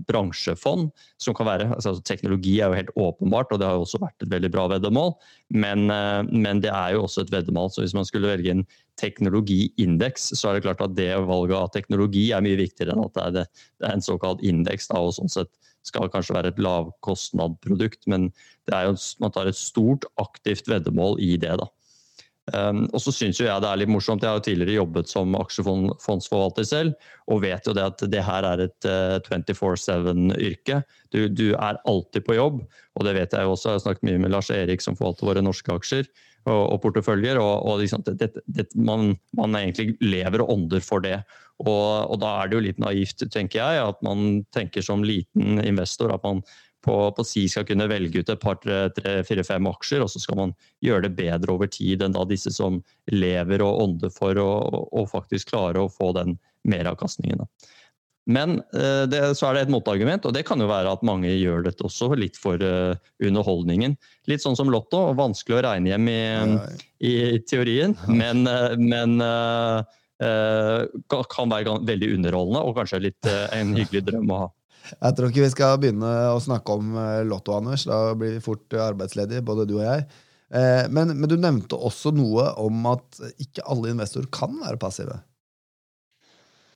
Bransjefond, 0.09 0.89
som 1.21 1.35
kan 1.37 1.47
være 1.47 1.69
altså, 1.75 1.95
Teknologi 2.07 2.57
er 2.59 2.71
jo 2.71 2.79
helt 2.81 2.91
åpenbart, 2.99 3.53
og 3.53 3.61
det 3.61 3.69
har 3.69 3.77
jo 3.77 3.85
også 3.85 4.01
vært 4.03 4.25
et 4.25 4.33
veldig 4.33 4.51
bra 4.53 4.67
veddemål. 4.73 5.13
Men, 5.55 5.87
men 5.87 6.63
det 6.63 6.73
er 6.73 6.95
jo 6.95 7.05
også 7.05 7.23
et 7.23 7.33
veddemål, 7.33 7.71
så 7.73 7.85
hvis 7.85 7.95
man 7.97 8.07
skulle 8.07 8.33
velge 8.33 8.53
en 8.53 8.65
teknologiindeks, 8.99 10.31
så 10.35 10.49
er 10.49 10.57
det 10.57 10.65
klart 10.67 10.83
at 10.83 10.97
det 10.97 11.11
valget 11.29 11.57
av 11.59 11.71
teknologi 11.73 12.27
er 12.35 12.43
mye 12.43 12.59
viktigere 12.59 12.95
enn 12.95 13.05
at 13.05 13.15
det 13.15 13.23
er, 13.23 13.35
det, 13.37 13.47
det 13.79 13.89
er 13.89 13.97
en 13.97 14.07
såkalt 14.07 14.43
indeks. 14.45 14.91
og 14.97 15.13
sånn 15.15 15.31
sett 15.31 15.53
skal 15.87 16.11
kanskje 16.13 16.35
være 16.37 16.53
et 16.53 16.61
lavkostnadprodukt, 16.61 18.03
men 18.11 18.29
jo, 18.69 18.93
man 19.23 19.33
tar 19.33 19.49
et 19.49 19.57
stort 19.59 20.07
aktivt 20.21 20.69
veddemål 20.69 21.19
i 21.23 21.35
det. 21.41 21.55
da. 21.61 21.67
Um, 22.55 22.85
og 22.95 23.01
så 23.03 23.11
syns 23.11 23.41
jeg 23.41 23.59
det 23.59 23.67
er 23.67 23.79
litt 23.81 23.91
morsomt. 23.91 24.23
Jeg 24.23 24.31
har 24.31 24.39
jo 24.39 24.45
tidligere 24.45 24.77
jobbet 24.77 25.09
som 25.11 25.35
aksjefondsforvalter 25.35 26.67
selv, 26.67 27.09
og 27.27 27.41
vet 27.43 27.67
jo 27.67 27.73
det 27.75 27.83
at 27.83 28.03
det 28.07 28.23
her 28.23 28.47
er 28.47 28.63
et 28.69 28.87
uh, 28.87 29.17
eh, 29.17 29.41
24-7-yrke. 29.51 30.79
Du, 31.11 31.19
du, 31.27 31.49
er 31.57 31.81
alltid 31.83 32.23
på 32.23 32.37
jobb, 32.37 32.61
og 32.95 33.07
det 33.07 33.17
vet 33.19 33.35
jeg 33.35 33.43
jo 33.43 33.51
også. 33.55 33.73
Jeg 33.73 33.81
har 33.81 33.83
snakket 33.83 34.07
mye 34.07 34.23
med 34.23 34.31
Lars 34.31 34.51
Erik 34.53 34.85
som 34.85 34.95
forvalter 34.95 35.27
våre 35.27 35.43
norske 35.43 35.75
aksjer 35.75 36.07
og, 36.47 36.63
og 36.73 36.79
porteføljer. 36.85 37.39
og, 37.41 37.65
og 37.67 37.81
liksom, 37.83 38.05
det, 38.07 38.31
det, 38.45 38.69
man, 38.75 39.13
man, 39.37 39.57
egentlig 39.59 39.97
lever 40.03 40.43
og 40.43 40.53
ånder 40.55 40.83
for 40.83 41.03
det. 41.03 41.19
Og, 41.63 42.07
og 42.13 42.19
da 42.21 42.35
er 42.39 42.49
det 42.49 42.57
jo 42.57 42.63
litt 42.67 42.81
naivt, 42.81 43.25
tenker 43.33 43.61
jeg, 43.61 43.91
at 43.91 44.01
man 44.05 44.43
tenker 44.55 44.85
som 44.85 45.05
liten 45.05 45.61
investor 45.63 46.13
at 46.13 46.25
man 46.25 46.43
på, 46.85 46.95
på 47.11 47.23
si 47.25 47.47
skal 47.51 47.65
kunne 47.67 47.89
velge 47.89 48.21
ut 48.21 48.29
et 48.31 48.41
par, 48.41 48.59
tre, 48.61 49.15
fire, 49.27 49.43
fem 49.43 49.67
aksjer, 49.67 50.03
og 50.03 50.11
så 50.13 50.21
skal 50.23 50.39
man 50.39 50.53
gjøre 50.85 51.07
det 51.07 51.15
bedre 51.17 51.55
over 51.55 51.69
tid 51.71 52.05
enn 52.05 52.15
da 52.15 52.23
disse 52.29 52.53
som 52.55 52.79
lever 53.11 53.63
og 53.65 53.81
ånder 53.83 54.13
for 54.13 54.39
å 54.39 55.07
faktisk 55.11 55.51
klare 55.51 55.83
å 55.83 55.91
få 55.91 56.13
den 56.15 56.37
meravkastningen. 56.67 57.43
Men 58.27 58.57
eh, 58.75 59.05
det, 59.07 59.21
så 59.39 59.47
er 59.47 59.55
det 59.55 59.61
et 59.65 59.71
motargument, 59.71 60.25
og 60.27 60.35
det 60.35 60.43
kan 60.47 60.59
jo 60.59 60.67
være 60.69 60.91
at 60.91 61.05
mange 61.07 61.31
gjør 61.31 61.63
dette 61.67 61.85
også 61.87 62.11
litt 62.19 62.35
for 62.39 62.59
uh, 62.59 62.97
underholdningen. 63.23 63.95
Litt 64.27 64.43
sånn 64.43 64.57
som 64.59 64.71
Lotto, 64.73 65.05
vanskelig 65.15 65.59
å 65.59 65.63
regne 65.69 65.93
hjem 65.93 66.11
i, 66.11 66.19
i 67.07 67.15
teorien, 67.47 67.95
men, 68.11 68.43
uh, 68.49 68.75
men 68.75 69.15
uh, 69.23 69.81
kan 71.31 71.55
være 71.55 71.79
veldig 71.87 72.13
underholdende 72.17 72.65
og 72.67 72.77
kanskje 72.79 73.05
litt 73.05 73.27
en 73.29 73.75
hyggelig 73.77 74.07
drøm 74.09 74.31
å 74.33 74.43
ha. 74.43 74.47
Jeg 74.95 75.17
tror 75.17 75.31
ikke 75.31 75.43
vi 75.43 75.53
skal 75.53 75.79
begynne 75.81 76.11
å 76.33 76.39
snakke 76.43 76.77
om 76.79 76.95
eh, 76.99 77.23
Lotto, 77.27 77.55
Anders. 77.57 77.85
Da 77.87 78.15
blir 78.17 78.37
vi 78.37 78.43
fort 78.43 78.73
arbeidsledige, 78.73 79.45
både 79.45 79.67
du 79.69 79.77
og 79.79 79.85
jeg. 79.85 80.05
Eh, 80.47 80.85
men, 80.93 81.13
men, 81.15 81.27
du 81.29 81.35
nevnte 81.39 81.79
også 81.79 82.13
noe 82.15 82.49
om 82.61 82.87
at 82.93 83.21
ikke 83.43 83.65
alle 83.67 83.91
investorer 83.95 84.29
kan 84.33 84.55
være 84.61 84.79
passive. 84.81 85.19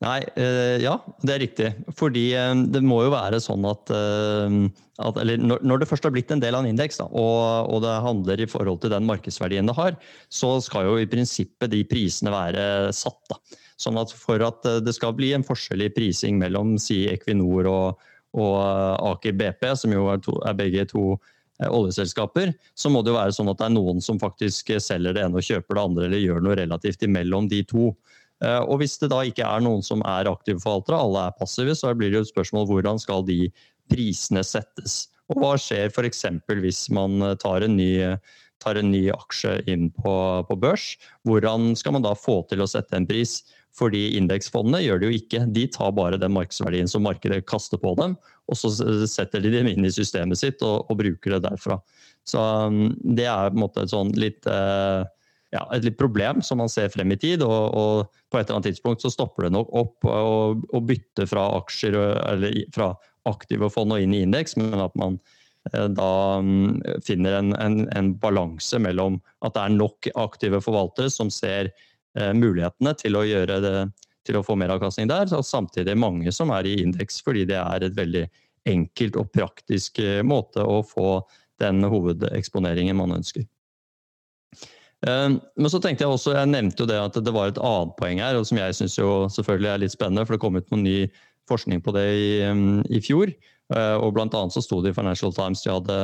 Nei, 0.02 0.20
eh, 0.34 0.82
ja, 0.82 0.96
det 1.22 1.34
er 1.34 1.44
riktig. 1.44 1.72
Fordi 1.94 2.26
det 2.74 2.82
må 2.82 3.04
jo 3.06 3.14
være 3.14 3.38
sånn 3.44 3.68
at, 3.70 3.92
at 3.94 5.20
Eller 5.22 5.42
når 5.42 5.84
det 5.84 5.90
først 5.92 6.08
har 6.08 6.14
blitt 6.16 6.34
en 6.34 6.42
del 6.42 6.58
av 6.58 6.66
en 6.66 6.72
indeks, 6.72 6.98
og, 7.06 7.12
og, 7.70 7.84
det 7.86 7.98
handler 8.06 8.42
i 8.42 8.50
forhold 8.50 8.82
til 8.82 8.94
den 8.96 9.06
markedsverdien 9.06 9.70
det 9.70 9.78
har, 9.78 10.00
så 10.34 10.56
skal 10.66 10.90
jo 10.90 10.98
i 10.98 11.10
prinsippet 11.10 11.70
de 11.74 11.84
prisene 11.86 12.34
være 12.34 12.66
satt. 12.98 13.22
da. 13.30 13.38
Sånn 13.82 14.00
at 14.02 14.14
For 14.16 14.42
at 14.46 14.66
eh, 14.70 14.80
det 14.84 14.96
skal 14.98 15.16
bli 15.18 15.34
en 15.36 15.46
forskjell 15.46 15.88
i 15.88 15.92
prising 15.94 16.40
mellom 16.42 16.78
si 16.82 17.04
Equinor 17.12 17.70
og, 17.72 18.08
og 18.38 18.56
eh, 18.62 19.12
Aker 19.12 19.38
BP, 19.40 19.68
som 19.84 19.96
jo 19.96 20.08
er, 20.14 20.22
to, 20.24 20.38
er 20.48 20.58
begge 20.58 20.86
to 20.92 21.06
eh, 21.16 21.70
oljeselskaper, 21.70 22.54
så 22.78 22.94
må 22.94 23.02
det 23.02 23.14
jo 23.14 23.20
være 23.20 23.36
sånn 23.38 23.52
at 23.52 23.62
det 23.62 23.70
er 23.70 23.76
noen 23.78 24.04
som 24.04 24.22
faktisk 24.22 24.74
selger 24.84 25.18
det 25.18 25.26
ene 25.26 25.42
og 25.42 25.48
kjøper 25.48 25.78
det 25.78 25.86
andre, 25.86 26.10
eller 26.10 26.26
gjør 26.26 26.46
noe 26.46 26.60
relativt 26.62 27.08
imellom 27.08 27.50
de 27.52 27.64
to. 27.70 27.92
Og 28.42 28.80
Hvis 28.82 28.96
det 28.98 29.12
da 29.12 29.20
ikke 29.22 29.46
er 29.46 29.62
noen 29.62 29.84
som 29.86 30.00
er 30.02 30.26
aktive 30.26 30.58
forvaltere, 30.64 30.98
alle 30.98 31.28
er 31.28 31.36
passive, 31.38 31.76
så 31.78 31.92
blir 31.94 32.10
det 32.10 32.18
jo 32.18 32.26
et 32.26 32.32
spørsmål 32.32 32.66
hvordan 32.72 33.02
skal 33.02 33.22
de 33.28 33.52
prisene 33.92 34.42
settes. 34.42 35.12
Og 35.30 35.38
hva 35.38 35.52
skjer 35.62 35.92
f.eks. 35.94 36.26
hvis 36.50 36.88
man 36.90 37.22
tar 37.38 37.68
en 37.68 37.78
ny 37.78 37.92
tar 38.62 38.78
en 38.80 38.92
ny 38.94 39.08
aksje 39.14 39.56
inn 39.72 39.90
på, 39.96 40.14
på, 40.48 40.58
børs. 40.62 40.94
Hvordan 41.28 41.74
skal 41.78 41.98
man 41.98 42.06
da 42.06 42.14
få 42.18 42.42
til 42.50 42.64
å 42.64 42.70
sette 42.70 42.98
en 42.98 43.08
pris? 43.10 43.42
Fordi 43.78 44.18
indeksfondene 44.20 44.82
gjør 44.84 45.00
det 45.00 45.08
jo 45.08 45.18
ikke. 45.22 45.44
De 45.56 45.64
tar 45.72 45.94
bare 45.96 46.20
den 46.20 46.34
markedsverdien 46.36 46.90
som 46.92 47.06
markedet 47.08 47.46
kaster 47.48 47.80
på 47.82 47.94
dem, 48.00 48.18
og 48.52 48.60
så 48.60 48.72
setter 49.08 49.44
de 49.44 49.54
dem 49.54 49.70
inn 49.72 49.88
i 49.88 49.94
systemet 49.94 50.42
sitt 50.42 50.64
og, 50.68 50.90
og 50.92 51.00
bruker 51.00 51.38
det 51.38 51.46
derfra. 51.48 51.80
Så 52.28 52.42
um, 52.68 52.92
det 53.02 53.30
er 53.32 53.50
på 53.50 53.58
en 53.58 53.64
måte 53.64 53.86
et 53.86 53.94
sånn 53.94 54.12
litt 54.20 54.46
uh, 54.50 55.08
ja, 55.52 55.66
et 55.76 55.86
litt 55.86 56.00
problem 56.00 56.42
som 56.46 56.62
man 56.64 56.72
ser 56.72 56.92
frem 56.94 57.12
i 57.14 57.20
tid. 57.20 57.44
Og, 57.46 57.76
og, 57.76 58.18
på 58.32 58.40
et 58.40 58.48
eller 58.48 58.62
annet 58.62 58.72
tidspunkt 58.72 59.04
så 59.04 59.12
stopper 59.12 59.48
det 59.48 59.54
nok 59.58 59.72
opp 59.76 60.08
å 60.08 60.82
bytte 60.88 61.28
fra 61.28 61.50
aksjer 61.60 61.98
eller 62.00 62.58
fra 62.76 62.94
aktive 63.30 63.70
fond 63.70 63.94
og 63.94 64.02
inn 64.02 64.16
i 64.16 64.24
indeks, 64.26 64.56
men 64.58 64.80
at 64.82 64.96
man 64.98 65.20
uh, 65.76 65.88
da 65.92 66.12
um, 66.42 66.80
finner 67.06 67.36
en, 67.38 67.52
en, 67.60 67.84
en 67.94 68.14
balanse 68.24 68.80
mellom 68.82 69.20
at 69.46 69.54
det 69.54 69.66
er 69.66 69.76
nok 69.76 70.10
aktive 70.24 70.64
forvaltere 70.64 71.12
som 71.14 71.30
ser 71.30 71.70
Eh, 72.20 72.34
mulighetene 72.36 72.92
til 73.00 73.16
å, 73.16 73.22
det, 73.24 73.76
til 74.28 74.38
å 74.38 74.44
få 74.44 74.58
meravkastning 74.60 75.08
der. 75.08 75.30
Og 75.38 75.48
samtidig 75.48 75.96
mange 76.00 76.34
som 76.36 76.52
er 76.52 76.68
i 76.68 76.76
indeks, 76.84 77.22
fordi 77.24 77.46
det 77.48 77.60
er 77.62 77.88
et 77.88 77.96
veldig 77.96 78.26
enkelt 78.72 79.18
og 79.20 79.32
praktisk 79.34 80.02
eh, 80.04 80.20
måte 80.24 80.64
å 80.64 80.82
få 80.86 81.22
den 81.62 81.86
hovedeksponeringen 81.88 82.98
man 83.00 83.16
ønsker. 83.22 83.46
Eh, 85.08 85.30
men 85.34 85.72
så 85.74 85.82
tenkte 85.82 86.06
Jeg 86.06 86.14
også, 86.14 86.36
jeg 86.38 86.52
nevnte 86.52 86.84
jo 86.84 86.90
det 86.90 87.00
at 87.02 87.18
det 87.18 87.34
var 87.36 87.52
et 87.52 87.62
annet 87.62 87.96
poeng 88.00 88.22
her, 88.24 88.40
og 88.40 88.48
som 88.48 88.60
jeg 88.62 88.78
syns 88.78 89.00
selvfølgelig 89.36 89.72
er 89.74 89.84
litt 89.84 89.96
spennende. 89.96 90.26
For 90.28 90.38
det 90.38 90.44
kom 90.44 90.60
ut 90.60 90.74
noen 90.74 90.88
ny 90.88 90.98
forskning 91.50 91.84
på 91.84 91.94
det 91.98 92.08
i, 92.16 92.32
i 92.94 93.02
fjor. 93.04 93.34
Og 93.72 94.10
blant 94.12 94.34
annet 94.36 94.52
så 94.52 94.60
sto 94.64 94.82
det 94.84 94.92
i 94.92 94.96
Financial 94.96 95.32
Times 95.32 95.62
de 95.64 95.72
hadde 95.72 95.96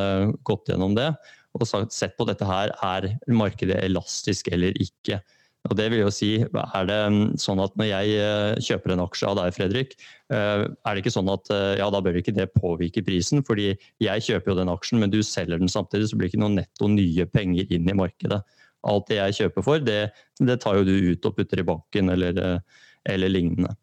gått 0.47 0.69
gjennom 0.71 0.93
det 0.95 1.11
og 1.57 1.91
sett 1.93 2.17
på 2.17 2.27
dette 2.27 2.45
her. 2.47 2.73
Er 2.83 3.09
markedet 3.31 3.79
elastisk 3.83 4.49
eller 4.53 4.75
ikke? 4.81 5.19
Og 5.67 5.75
det 5.75 5.89
vil 5.91 6.03
jo 6.05 6.11
si, 6.13 6.29
er 6.39 6.85
det 6.87 6.97
mm, 7.11 7.23
sånn 7.41 7.59
at 7.59 7.73
Når 7.79 7.89
jeg 7.89 8.19
eh, 8.21 8.59
kjøper 8.63 8.93
en 8.93 9.03
aksje 9.03 9.27
av 9.27 9.35
deg, 9.39 9.55
Fredrik, 9.55 9.95
eh, 10.31 10.63
er 10.63 10.93
det 10.93 11.01
ikke 11.01 11.15
sånn 11.17 11.31
at 11.33 11.51
eh, 11.51 11.73
ja, 11.81 11.89
da 11.91 11.99
bør 12.03 12.19
ikke 12.21 12.35
det 12.35 12.53
påvirke 12.55 13.03
prisen? 13.03 13.43
fordi 13.47 13.73
jeg 14.03 14.25
kjøper 14.29 14.53
jo 14.53 14.59
den 14.61 14.71
aksjen, 14.71 15.01
men 15.01 15.11
du 15.11 15.19
selger 15.25 15.59
den 15.59 15.71
samtidig, 15.71 16.07
så 16.07 16.19
blir 16.19 16.29
det 16.29 16.35
ikke 16.35 16.43
noe 16.45 16.55
netto 16.55 16.87
nye 16.91 17.27
penger 17.27 17.73
inn 17.73 17.89
i 17.89 17.97
markedet. 17.97 18.39
Alt 18.87 19.07
det 19.09 19.17
jeg 19.17 19.37
kjøper 19.41 19.65
for, 19.65 19.81
det, 19.83 20.01
det 20.39 20.59
tar 20.63 20.77
jo 20.77 20.85
du 20.87 20.93
ut 21.13 21.25
og 21.25 21.37
putter 21.37 21.63
i 21.63 21.65
banken 21.67 22.13
eller, 22.13 22.61
eller 23.09 23.33
lignende. 23.33 23.73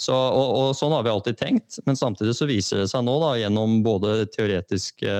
Så, 0.00 0.14
og, 0.14 0.46
og, 0.58 0.68
Sånn 0.76 0.92
har 0.94 1.04
vi 1.06 1.12
alltid 1.12 1.38
tenkt, 1.40 1.78
men 1.86 1.98
samtidig 1.98 2.36
så 2.36 2.48
viser 2.50 2.82
det 2.82 2.88
seg 2.92 3.04
nå 3.06 3.14
da, 3.22 3.34
gjennom 3.40 3.80
både 3.86 4.24
teoretiske 4.34 5.12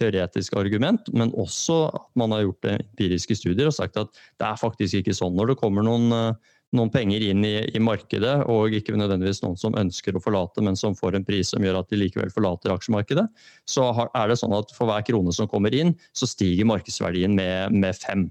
teoretisk 0.00 0.56
argument, 0.58 1.10
men 1.12 1.32
også 1.38 1.82
at 1.90 2.08
man 2.18 2.32
har 2.34 2.46
gjort 2.46 2.70
empiriske 2.72 3.36
studier 3.36 3.68
og 3.68 3.76
sagt 3.76 3.98
at 4.00 4.10
det 4.40 4.48
er 4.48 4.60
faktisk 4.60 5.00
ikke 5.00 5.16
sånn. 5.16 5.36
Når 5.36 5.52
det 5.52 5.58
kommer 5.60 5.84
noen, 5.86 6.08
eh, 6.14 6.56
noen 6.76 6.92
penger 6.94 7.24
inn 7.26 7.44
i, 7.44 7.56
i, 7.66 7.82
markedet, 7.82 8.36
og 8.50 8.74
ikke 8.76 8.96
nødvendigvis 8.96 9.42
noen 9.44 9.58
som 9.60 9.76
ønsker 9.78 10.16
å 10.16 10.22
forlate, 10.22 10.62
men 10.64 10.78
som 10.78 10.96
får 10.96 11.18
en 11.18 11.26
pris 11.26 11.52
som 11.52 11.64
gjør 11.64 11.82
at 11.82 11.90
de 11.90 12.00
likevel 12.00 12.32
forlater 12.32 12.72
aksjemarkedet, 12.74 13.26
så 13.68 13.90
er 14.06 14.30
det 14.30 14.38
sånn 14.40 14.56
at 14.56 14.72
for 14.76 14.90
hver 14.90 15.04
krone 15.06 15.34
som 15.36 15.50
kommer 15.50 15.74
inn, 15.76 15.96
så 16.16 16.30
stiger 16.30 16.70
markedsverdien 16.70 17.34
med, 17.36 17.74
med 17.74 17.98
fem. 17.98 18.28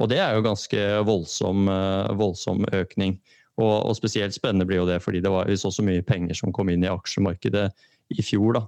Og 0.00 0.10
det 0.10 0.18
er 0.22 0.34
jo 0.34 0.44
ganske 0.44 0.84
voldsom, 1.06 1.68
eh, 1.70 2.14
voldsom 2.18 2.64
økning. 2.74 3.18
Og, 3.54 3.74
og, 3.86 3.92
spesielt 3.94 4.34
spennende 4.34 4.66
blir 4.66 4.80
jo 4.80 4.88
det 4.88 4.98
fordi 5.04 5.20
det 5.22 5.30
var 5.30 5.50
så, 5.60 5.70
så 5.70 5.84
mye 5.86 6.02
penger 6.02 6.34
som 6.34 6.54
kom 6.54 6.72
inn 6.72 6.82
i 6.82 6.90
aksjemarkedet 6.90 7.68
i 8.10 8.24
fjor. 8.26 8.58
da. 8.58 8.64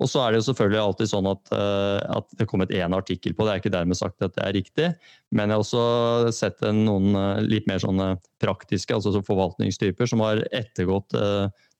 Og 0.00 0.08
så 0.08 0.22
er 0.22 0.32
det 0.32 0.40
jo 0.40 0.46
selvfølgelig 0.48 0.80
alltid 0.80 1.10
sånn 1.10 1.28
at, 1.28 1.50
uh, 1.52 1.98
at 2.16 2.30
det 2.38 2.46
kommet 2.48 2.70
én 2.72 2.94
artikkel 2.96 3.34
på 3.36 3.44
det. 3.44 3.52
er 3.52 3.60
ikke 3.60 3.74
dermed 3.74 3.98
sagt 3.98 4.22
at 4.24 4.32
det 4.38 4.44
er 4.46 4.54
riktig, 4.56 4.86
men 5.28 5.50
jeg 5.50 5.58
har 5.58 5.64
også 5.64 6.32
sett 6.32 6.62
noen 6.72 7.10
uh, 7.12 7.42
litt 7.44 7.66
mer 7.68 7.82
sånne 7.82 8.14
praktiske, 8.40 8.96
altså 8.96 9.12
så 9.12 9.20
forvaltningstyper, 9.26 10.08
som 10.08 10.22
har 10.24 10.40
ettergått 10.56 11.18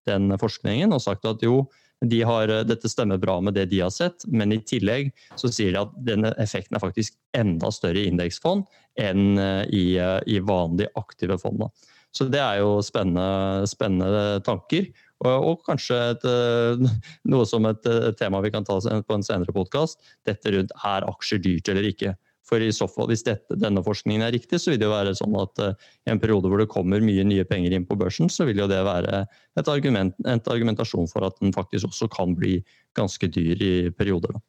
den 0.08 0.34
forskningen 0.40 0.92
og 0.92 1.00
sagt 1.04 1.24
at 1.28 1.40
jo, 1.44 1.62
de 2.00 2.22
har, 2.24 2.52
dette 2.64 2.88
stemmer 2.88 3.20
bra 3.20 3.36
med 3.44 3.54
det 3.58 3.66
de 3.70 3.82
har 3.84 3.92
sett, 3.92 4.24
men 4.26 4.54
i 4.54 4.60
tillegg 4.64 5.10
så 5.36 5.50
sier 5.52 5.74
de 5.74 5.82
at 5.82 5.94
denne 6.06 6.32
effekten 6.40 6.78
er 6.78 6.84
faktisk 6.84 7.18
enda 7.36 7.68
større 7.74 8.00
i 8.00 8.08
indeksfond 8.08 8.64
enn 9.00 9.36
i, 9.68 9.84
i 10.00 10.38
vanlige 10.44 10.90
aktive 10.96 11.36
fond. 11.42 11.68
Så 12.10 12.26
det 12.30 12.40
er 12.42 12.58
jo 12.62 12.80
spennende, 12.82 13.68
spennende 13.70 14.40
tanker. 14.46 14.88
Og, 15.20 15.60
kanskje 15.66 15.98
et, 16.14 16.24
eh, 16.24 16.90
noe 17.28 17.46
som 17.46 17.66
et, 17.68 17.86
tema 18.18 18.40
vi 18.40 18.50
kan 18.54 18.64
ta 18.64 18.78
på 18.80 19.14
en 19.14 19.26
senere 19.26 19.52
podkast. 19.54 20.00
Dette 20.26 20.52
rundt 20.54 20.72
er 20.72 21.06
aksjer 21.06 21.42
dyrt 21.44 21.68
eller 21.68 21.90
ikke. 21.90 22.14
For 22.48 22.62
i 22.64 22.72
så 22.74 22.88
fall, 22.90 23.10
hvis 23.10 23.24
dette, 23.26 23.56
denne 23.60 23.82
forskningen 23.84 24.24
er 24.26 24.34
riktig, 24.34 24.58
så 24.60 24.72
vil 24.72 24.80
det 24.80 24.88
jo 24.88 24.94
være 24.94 25.16
sånn 25.18 25.36
at 25.38 25.62
uh, 25.62 25.88
i 26.08 26.14
en 26.14 26.20
periode 26.22 26.50
hvor 26.50 26.62
det 26.62 26.70
kommer 26.72 27.04
mye 27.04 27.24
nye 27.26 27.46
penger 27.46 27.76
inn 27.76 27.86
på 27.86 27.98
børsen, 28.00 28.30
så 28.32 28.46
vil 28.48 28.62
jo 28.62 28.68
det 28.70 28.80
være 28.86 29.24
et, 29.26 29.68
argument, 29.68 30.16
en 30.26 30.42
argumentasjon 30.54 31.10
for 31.10 31.28
at 31.28 31.36
den 31.42 31.54
faktisk 31.56 31.90
også 31.90 32.10
kan 32.12 32.34
bli 32.38 32.58
ganske 32.98 33.30
dyr 33.30 33.60
i 33.62 33.74
perioder. 33.94 34.40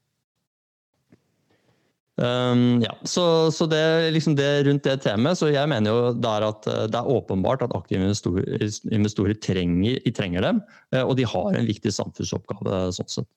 Um, 2.22 2.82
ja, 2.84 2.92
så, 3.08 3.52
så 3.52 3.66
det, 3.66 4.12
liksom 4.14 4.36
det, 4.36 4.50
rundt 4.68 4.84
det 4.86 4.98
temaet, 5.02 5.40
så 5.40 5.48
jeg 5.50 5.70
mener 5.72 5.90
jo 5.90 6.10
der 6.22 6.44
at 6.46 6.68
eh, 6.70 6.84
det 6.92 7.00
er 7.00 7.08
åpenbart 7.10 7.64
at 7.66 7.74
aktive 7.74 8.04
investorer, 8.04 8.66
investorer 8.92 9.38
trenger, 9.42 9.98
trenger, 10.14 10.44
dem, 10.46 10.60
eh, 10.94 11.02
og 11.02 11.16
de 11.18 11.26
har 11.26 11.56
en 11.56 11.70
viktig 11.70 11.94
samfunnsoppgave 11.96 12.84
sånn 12.98 13.10
sett. 13.10 13.30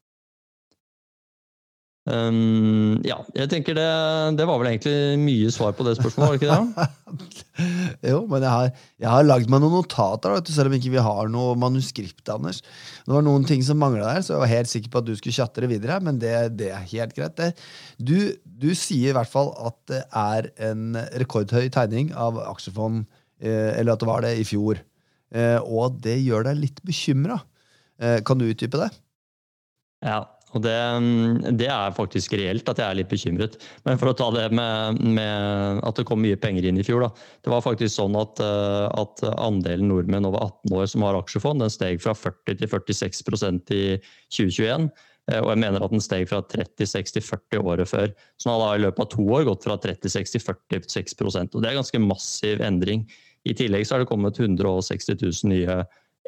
Um, 2.05 2.99
ja, 3.01 3.17
jeg 3.33 3.49
tenker 3.49 3.77
det, 3.79 3.85
det, 4.37 4.45
var 4.45 4.59
vel 4.61 4.75
egentlig 4.75 5.17
mye 5.23 5.53
svar 5.55 5.73
på 5.73 5.87
det 5.87 5.95
spørsmålet, 5.97 6.27
var 6.27 6.35
det 6.35 6.41
ikke 6.43 6.57
det? 6.85 7.15
jo, 8.11 8.19
men 8.29 8.45
jeg 8.45 8.53
har, 8.53 8.67
jeg 9.01 9.09
har 9.09 9.25
lagd 9.25 9.49
meg 9.49 9.63
noen 9.65 9.79
notater, 9.79 10.35
du, 10.45 10.51
selv 10.53 10.69
om 10.69 10.77
ikke 10.77 10.93
vi 10.93 11.05
har 11.07 11.31
noe 11.33 11.55
manuskript. 11.57 12.29
Anders. 12.35 12.61
Det 13.07 13.15
var 13.15 13.25
noen 13.25 13.47
ting 13.49 13.65
som 13.65 13.81
mangla 13.81 14.11
der, 14.11 14.27
så 14.27 14.35
jeg 14.35 14.43
var 14.43 14.53
helt 14.53 14.73
sikker 14.75 14.93
på 14.93 15.01
at 15.01 15.09
du 15.09 15.15
skulle 15.17 15.37
tjatre 15.37 15.71
videre. 15.71 15.97
Men 16.05 16.21
det, 16.21 16.35
det 16.61 16.71
er 16.77 16.91
helt 16.93 17.17
greit. 17.17 17.39
Det. 17.41 17.53
Du, 17.97 18.19
du, 18.45 18.71
sier 18.77 19.15
i 19.15 19.17
hvert 19.17 19.33
fall 19.33 19.55
at 19.65 19.81
det 19.89 20.03
er 20.05 20.51
en 20.69 21.01
rekordhøy 21.25 21.71
tegning 21.73 22.13
av 22.13 22.37
aksjefond, 22.51 23.07
eh, 23.41 23.73
eller 23.79 23.95
at 23.95 24.05
det 24.05 24.11
var 24.13 24.29
det 24.29 24.37
i 24.43 24.45
fjor. 24.49 24.85
Eh, 25.33 25.57
og 25.65 25.97
det 26.05 26.19
gjør 26.21 26.51
deg 26.51 26.61
litt 26.67 26.85
bekymra. 26.85 27.41
Eh, 27.97 28.21
kan 28.27 28.37
du 28.37 28.45
utdype 28.51 28.85
det? 28.85 28.93
Ja, 30.05 30.21
og 30.55 30.63
det, 30.63 30.75
mm, 31.03 31.57
det, 31.59 31.69
er 31.71 31.95
faktisk 31.97 32.37
reelt 32.39 32.69
at 32.71 32.79
jeg 32.79 32.87
er 32.87 32.99
litt 33.01 33.11
bekymret. 33.11 33.57
Men 33.87 33.99
for 34.01 34.13
å 34.13 34.17
ta 34.19 34.29
det 34.35 34.45
med, 34.55 35.01
med 35.03 35.81
at 35.83 35.99
det 35.99 36.07
kom 36.07 36.23
mye 36.23 36.39
penger 36.41 36.69
inn 36.69 36.79
i 36.79 36.85
fjor. 36.87 37.03
Da. 37.07 37.25
Det 37.43 37.53
var 37.53 37.65
faktisk 37.65 37.97
sånn 37.97 38.15
at, 38.21 38.43
eh, 38.43 38.87
at, 39.03 39.25
andelen 39.35 39.91
nordmenn 39.91 40.29
over 40.29 40.47
18 40.47 40.77
år 40.79 40.87
som 40.93 41.07
har 41.07 41.19
aksjefond, 41.19 41.65
den 41.65 41.75
steg 41.75 42.03
fra 42.05 42.15
40 42.15 42.61
til 42.61 42.71
46% 42.71 43.75
i 43.75 43.83
2021. 44.31 44.87
Eh, 45.33 45.41
og 45.41 45.51
jeg 45.51 45.63
mener 45.65 45.83
at 45.83 45.95
den 45.95 46.05
steg 46.05 46.29
fra 46.31 46.43
36 46.47 47.17
til 47.17 47.27
40 47.27 47.67
året 47.75 47.91
før. 47.91 48.15
Så 48.39 48.51
den 48.51 48.65
har 48.65 48.79
i 48.79 48.85
løpet 48.85 49.05
av 49.07 49.11
to 49.17 49.27
år 49.27 49.49
gått 49.51 49.67
fra 49.67 49.79
36 49.81 50.37
til 50.37 50.47
46% 50.47 51.55
og 51.57 51.61
Det 51.65 51.69
er 51.69 51.75
en 51.75 51.83
ganske 51.83 52.05
massiv 52.05 52.63
endring. 52.65 53.09
I 53.45 53.57
tillegg 53.57 53.89
så 53.89 53.97
er 53.97 54.05
det 54.05 54.11
kommet 54.13 54.39
160 54.41 55.19
000 55.19 55.53
nye 55.53 55.83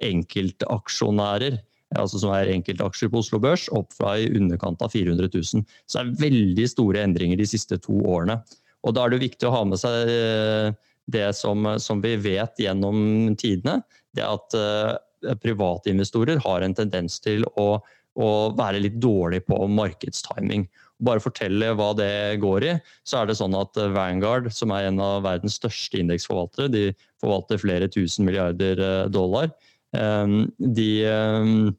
enkeltaksjonærer 0.04 1.62
altså 1.94 2.20
som 2.22 2.32
er 2.34 2.50
enkeltaksjer 2.50 3.10
på 3.12 3.22
Oslo 3.22 3.38
Børs, 3.42 3.68
opp 3.74 3.94
fra 3.94 4.16
i 4.18 4.28
underkant 4.34 4.82
av 4.82 4.92
400 4.94 5.30
000. 5.30 5.66
Så 5.86 5.98
det 5.98 6.02
er 6.02 6.22
veldig 6.26 6.68
store 6.72 7.04
endringer 7.06 7.38
de 7.38 7.48
siste 7.48 7.78
to 7.82 8.00
årene. 8.02 8.40
Og 8.86 8.94
Da 8.94 9.04
er 9.04 9.14
det 9.14 9.24
viktig 9.24 9.48
å 9.48 9.54
ha 9.54 9.64
med 9.66 9.80
seg 9.82 10.10
eh, 10.12 10.70
det 11.10 11.28
som, 11.38 11.66
som 11.82 12.02
vi 12.02 12.16
vet 12.18 12.58
gjennom 12.58 13.36
tidene. 13.38 13.80
Det 14.16 14.24
at 14.26 14.56
uh, 14.58 14.96
private 15.42 15.92
investorer 15.92 16.40
har 16.42 16.64
en 16.64 16.74
tendens 16.74 17.20
til 17.22 17.46
å, 17.60 17.78
å 18.16 18.30
være 18.58 18.82
litt 18.82 18.98
dårlig 19.02 19.44
på 19.46 19.58
markedstiming. 19.70 20.66
Bare 21.06 21.20
fortelle 21.20 21.74
hva 21.76 21.90
det 21.96 22.38
går 22.40 22.64
i, 22.64 22.74
så 23.04 23.20
er 23.20 23.28
det 23.28 23.36
sånn 23.38 23.54
at 23.58 23.76
Vanguard, 23.92 24.48
som 24.54 24.72
er 24.72 24.88
en 24.88 25.02
av 25.02 25.26
verdens 25.26 25.58
største 25.60 26.00
indeksforvaltere, 26.00 26.72
de 26.72 26.84
forvalter 27.20 27.60
flere 27.60 27.90
tusen 27.92 28.24
milliarder 28.28 28.80
eh, 28.80 29.08
dollar, 29.12 29.50
de 29.96 30.88
ehm, 31.08 31.74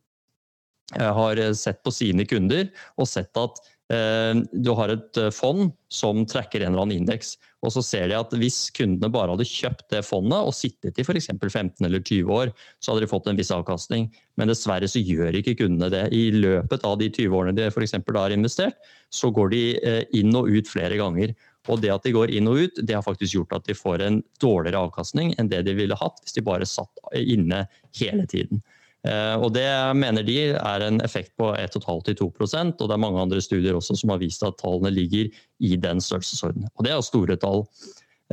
har 0.95 1.41
sett 1.53 1.83
på 1.83 1.91
sine 1.91 2.25
kunder 2.25 2.69
og 2.95 3.09
sett 3.09 3.35
at 3.39 3.59
ehm, 3.93 4.45
du 4.53 4.71
har 4.77 4.93
et 4.93 5.19
eh, 5.19 5.33
fond 5.35 5.71
som 5.91 6.23
trekker 6.27 6.63
en 6.63 6.73
eller 6.73 6.85
annen 6.85 7.03
indeks. 7.03 7.35
Og 7.65 7.73
så 7.73 7.81
ser 7.83 8.07
de 8.07 8.15
at 8.17 8.33
hvis 8.37 8.69
kundene 8.75 9.09
bare 9.11 9.33
hadde 9.33 9.47
kjøpt 9.47 9.87
det 9.91 10.03
fondet 10.05 10.45
og 10.45 10.55
sittet 10.55 10.99
i 10.99 11.03
f.eks. 11.03 11.31
15 11.33 11.83
eller 11.87 12.03
20 12.03 12.31
år, 12.33 12.53
så 12.79 12.93
hadde 12.93 13.03
de 13.03 13.11
fått 13.11 13.27
en 13.27 13.39
viss 13.39 13.51
avkastning. 13.53 14.07
Men 14.39 14.51
dessverre 14.51 14.87
så 14.91 15.01
gjør 15.01 15.39
ikke 15.39 15.57
kundene 15.63 15.91
det. 15.91 16.05
I 16.15 16.29
løpet 16.35 16.85
av 16.87 16.99
de 17.01 17.09
20 17.09 17.35
årene 17.35 17.57
de 17.57 17.67
f.eks. 17.71 17.97
har 17.97 18.35
investert, 18.35 18.79
så 19.09 19.31
går 19.33 19.51
de 19.55 19.63
eh, 19.81 20.03
inn 20.19 20.35
og 20.37 20.51
ut 20.53 20.69
flere 20.69 20.99
ganger. 20.99 21.35
Og 21.67 21.81
det 21.83 21.91
at 21.93 22.05
de 22.07 22.15
går 22.15 22.31
inn 22.33 22.47
og 22.49 22.63
ut, 22.63 22.79
det 22.79 22.95
har 22.95 23.05
faktisk 23.05 23.35
gjort 23.35 23.55
at 23.59 23.67
de 23.67 23.75
får 23.77 24.03
en 24.05 24.21
dårligere 24.41 24.87
avkastning 24.87 25.33
enn 25.37 25.51
det 25.51 25.63
de 25.67 25.75
ville 25.77 25.97
hatt 25.99 26.21
hvis 26.23 26.37
de 26.37 26.45
bare 26.45 26.67
satt 26.67 27.07
inne 27.19 27.65
hele 27.99 28.27
tiden. 28.29 28.63
Eh, 29.07 29.35
og 29.37 29.53
Det 29.53 29.67
mener 29.95 30.25
de 30.25 30.37
er 30.57 30.83
en 30.83 31.01
effekt 31.05 31.35
på 31.39 31.51
1,5-2% 31.55 32.81
og 32.81 32.89
det 32.89 32.95
er 32.95 33.03
mange 33.03 33.21
andre 33.21 33.41
studier 33.43 33.77
også 33.77 33.97
som 33.99 34.13
har 34.13 34.21
vist 34.23 34.43
at 34.43 34.57
tallene 34.61 34.91
ligger 34.93 35.29
i 35.59 35.75
den 35.77 36.01
størrelsesordenen. 36.03 36.71
Og 36.75 36.85
Det 36.85 36.93
er 36.93 37.05
store 37.05 37.37
tall. 37.37 37.67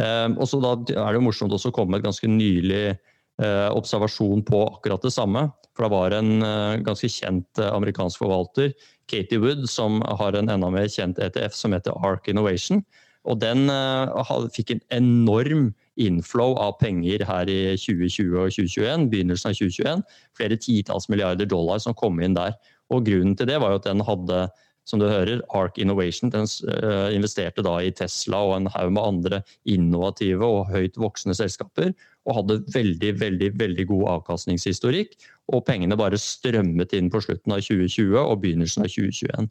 Eh, 0.00 0.30
og 0.34 0.48
så 0.50 0.62
da 0.62 0.74
er 0.78 1.12
det 1.12 1.20
jo 1.20 1.26
morsomt 1.28 1.52
også 1.54 1.70
å 1.70 1.76
komme 1.76 1.94
med 1.94 2.02
et 2.02 2.08
ganske 2.08 2.30
nylig 2.30 2.86
eh, 2.94 3.68
observasjon 3.74 4.42
på 4.46 4.64
akkurat 4.78 5.04
det 5.04 5.14
samme. 5.14 5.48
For 5.74 5.86
det 5.86 5.90
var 5.90 6.14
en 6.14 6.44
ganske 6.86 7.08
kjent 7.10 7.58
amerikansk 7.58 8.20
forvalter, 8.22 8.68
Katie 9.10 9.40
Wood, 9.42 9.64
som 9.66 9.98
har 10.06 10.36
en 10.38 10.46
enda 10.48 10.68
mer 10.70 10.86
kjent 10.86 11.18
ETF 11.18 11.56
som 11.58 11.74
heter 11.74 11.98
Ark 12.06 12.28
Innovation 12.30 12.84
og 13.24 13.40
den 13.40 13.70
uh, 13.72 14.48
fikk 14.52 14.74
en 14.74 14.82
enorm 14.92 15.70
inflow 16.00 16.56
av 16.60 16.76
penger 16.80 17.24
her 17.24 17.48
i 17.48 17.60
2020 17.78 18.34
og 18.34 18.52
2021, 18.52 19.08
begynnelsen 19.12 19.52
av 19.52 19.58
2021. 19.60 20.04
Flere 20.36 20.60
titalls 20.60 21.08
milliarder 21.08 21.48
dollar 21.48 21.80
som 21.80 21.96
kom 21.96 22.20
inn 22.20 22.36
der. 22.36 22.56
Og 22.92 23.06
Grunnen 23.06 23.36
til 23.38 23.48
det 23.48 23.60
var 23.62 23.72
jo 23.72 23.80
at 23.80 23.88
den 23.88 24.04
hadde 24.04 24.44
som 24.84 25.00
du 25.00 25.06
hører, 25.08 25.40
Ark 25.56 25.78
Innovation 25.80 26.28
den 26.32 26.44
uh, 26.68 27.08
investerte 27.14 27.64
da 27.64 27.78
i 27.80 27.92
Tesla 27.96 28.42
og 28.44 28.58
en 28.58 28.68
haug 28.74 28.90
med 28.92 29.04
andre 29.04 29.38
innovative 29.64 30.44
og 30.44 30.68
høyt 30.72 30.98
voksende 31.00 31.36
selskaper. 31.38 31.94
Og 32.28 32.38
hadde 32.38 32.58
veldig 32.74 33.14
veldig, 33.20 33.50
veldig 33.60 33.86
god 33.88 34.04
avkastningshistorikk. 34.18 35.16
Og 35.52 35.64
pengene 35.64 35.96
bare 35.96 36.20
strømmet 36.20 36.92
inn 36.96 37.10
på 37.12 37.22
slutten 37.24 37.56
av 37.56 37.64
2020 37.64 38.20
og 38.20 38.42
begynnelsen 38.44 38.84
av 38.84 38.92
2021. 38.92 39.48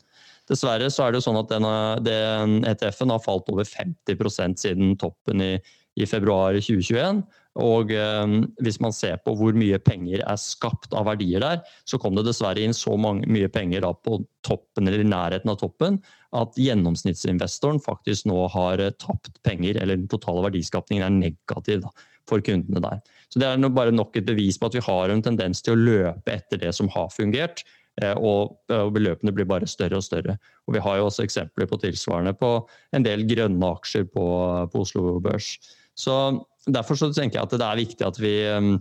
Dessverre 0.50 0.90
så 0.92 1.06
er 1.06 1.14
det 1.14 1.22
jo 1.22 1.28
sånn 1.30 1.40
at 1.40 1.52
denne, 1.54 1.76
den 2.04 2.60
ETF-en 2.68 3.14
har 3.16 3.24
falt 3.24 3.48
over 3.54 3.68
50% 3.68 4.60
siden 4.60 4.98
toppen 5.00 5.44
i, 5.44 5.54
i 5.96 6.08
februar 6.10 6.58
2021. 6.60 7.24
Og 7.62 7.92
eh, 7.94 8.36
hvis 8.66 8.80
man 8.82 8.96
ser 8.96 9.20
på 9.22 9.36
hvor 9.38 9.54
mye 9.58 9.78
penger 9.84 10.24
er 10.26 10.40
skapt 10.42 10.96
av 10.98 11.06
verdier 11.12 11.44
der, 11.44 11.62
så 11.86 12.00
kom 12.02 12.18
det 12.18 12.26
dessverre 12.26 12.64
inn 12.64 12.74
så 12.74 12.96
mange, 12.98 13.30
mye 13.30 13.50
penger 13.54 13.86
på 14.02 14.20
toppen 14.46 14.90
eller 14.90 15.04
i 15.04 15.10
nærheten 15.10 15.54
av 15.54 15.60
toppen 15.62 16.00
at 16.34 16.58
gjennomsnittsinvestoren 16.58 17.82
faktisk 17.84 18.26
nå 18.30 18.48
har 18.56 18.82
eh, 18.82 18.96
tapt 18.98 19.38
penger, 19.46 19.78
eller 19.78 20.02
den 20.02 20.10
totale 20.12 20.48
verdiskapningen 20.48 21.06
er 21.06 21.14
negativ 21.30 21.86
da, 21.86 21.94
for 22.30 22.42
kundene 22.46 22.82
der. 22.84 23.06
Så 23.30 23.42
Det 23.42 23.48
er 23.50 23.70
bare 23.74 23.94
nok 23.94 24.18
et 24.18 24.28
bevis 24.28 24.58
på 24.58 24.70
at 24.70 24.76
vi 24.78 24.84
har 24.86 25.14
en 25.14 25.24
tendens 25.26 25.62
til 25.62 25.76
å 25.76 25.84
løpe 25.84 26.34
etter 26.34 26.62
det 26.62 26.74
som 26.74 26.90
har 26.94 27.14
fungert, 27.14 27.64
Eh, 28.02 28.16
og, 28.18 28.56
beløpene 28.96 29.34
blir 29.36 29.46
bare 29.50 29.70
større 29.70 30.00
og 30.00 30.06
større. 30.06 30.38
Og 30.68 30.78
Vi 30.78 30.82
har 30.82 30.98
jo 30.98 31.10
også 31.10 31.26
eksempler 31.28 31.70
på 31.70 31.78
tilsvarende 31.82 32.34
på 32.34 32.56
en 32.96 33.06
del 33.06 33.28
grønne 33.30 33.70
aksjer 33.78 34.08
på, 34.10 34.26
på 34.74 34.82
Oslo 34.86 35.20
Børs. 35.22 35.58
Så 35.94 36.16
Derfor 36.64 36.96
så 36.96 37.10
tenker 37.12 37.40
jeg 37.40 37.44
at 37.44 37.54
det 37.60 37.66
er 37.66 37.80
viktig 37.82 38.06
at 38.08 38.18
vi 38.24 38.34
um, 38.56 38.78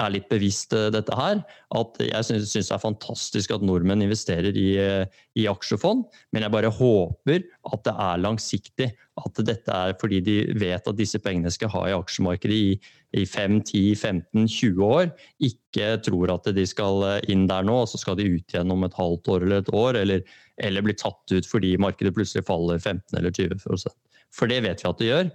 er 0.00 0.12
litt 0.14 0.28
bevisst 0.30 0.74
eh, 0.76 0.88
dette 0.94 1.16
her. 1.16 1.42
At 1.76 2.00
jeg 2.02 2.26
syns 2.26 2.54
det 2.54 2.64
er 2.74 2.82
fantastisk 2.82 3.52
at 3.54 3.64
nordmenn 3.66 4.04
investerer 4.04 4.56
i, 4.56 4.68
eh, 4.80 5.20
i, 5.38 5.46
aksjefond, 5.50 6.06
men 6.32 6.46
jeg 6.46 6.54
bare 6.54 6.72
håper 6.74 7.44
at 7.72 7.84
det 7.86 7.94
er 8.06 8.24
langsiktig. 8.24 8.90
At 9.20 9.42
dette 9.44 9.74
er 9.74 9.96
fordi 10.00 10.22
de 10.24 10.36
vet 10.60 10.86
at 10.88 10.98
disse 10.98 11.20
pengene 11.22 11.52
skal 11.52 11.72
ha 11.74 11.84
i 11.88 11.96
aksjemarkedet 11.96 12.56
i, 12.56 12.74
i 13.20 13.26
5, 13.28 13.60
10, 13.68 13.84
15, 13.98 14.46
20 14.48 14.84
år. 14.86 15.10
Ikke 15.50 15.92
tror 16.06 16.34
at 16.36 16.50
de 16.56 16.66
skal 16.68 17.06
eh, 17.08 17.32
inn 17.34 17.46
der 17.50 17.66
nå, 17.66 17.82
og 17.84 17.90
så 17.90 18.00
skal 18.00 18.18
de 18.20 18.28
ut 18.30 18.54
igjen 18.54 18.74
om 18.74 18.86
et 18.86 18.98
halvt 18.98 19.34
år 19.34 19.46
eller 19.46 19.64
et 19.64 19.74
år. 19.76 20.00
Eller, 20.04 20.24
eller 20.60 20.86
bli 20.86 20.96
tatt 20.98 21.36
ut 21.36 21.48
fordi 21.48 21.76
markedet 21.80 22.14
plutselig 22.16 22.46
faller 22.48 22.80
15 22.80 23.18
eller 23.18 23.34
20% 23.34 23.96
For 24.34 24.50
det 24.50 24.60
vet 24.66 24.82
vi 24.82 24.88
at 24.90 25.00
det 25.00 25.08
gjør, 25.08 25.30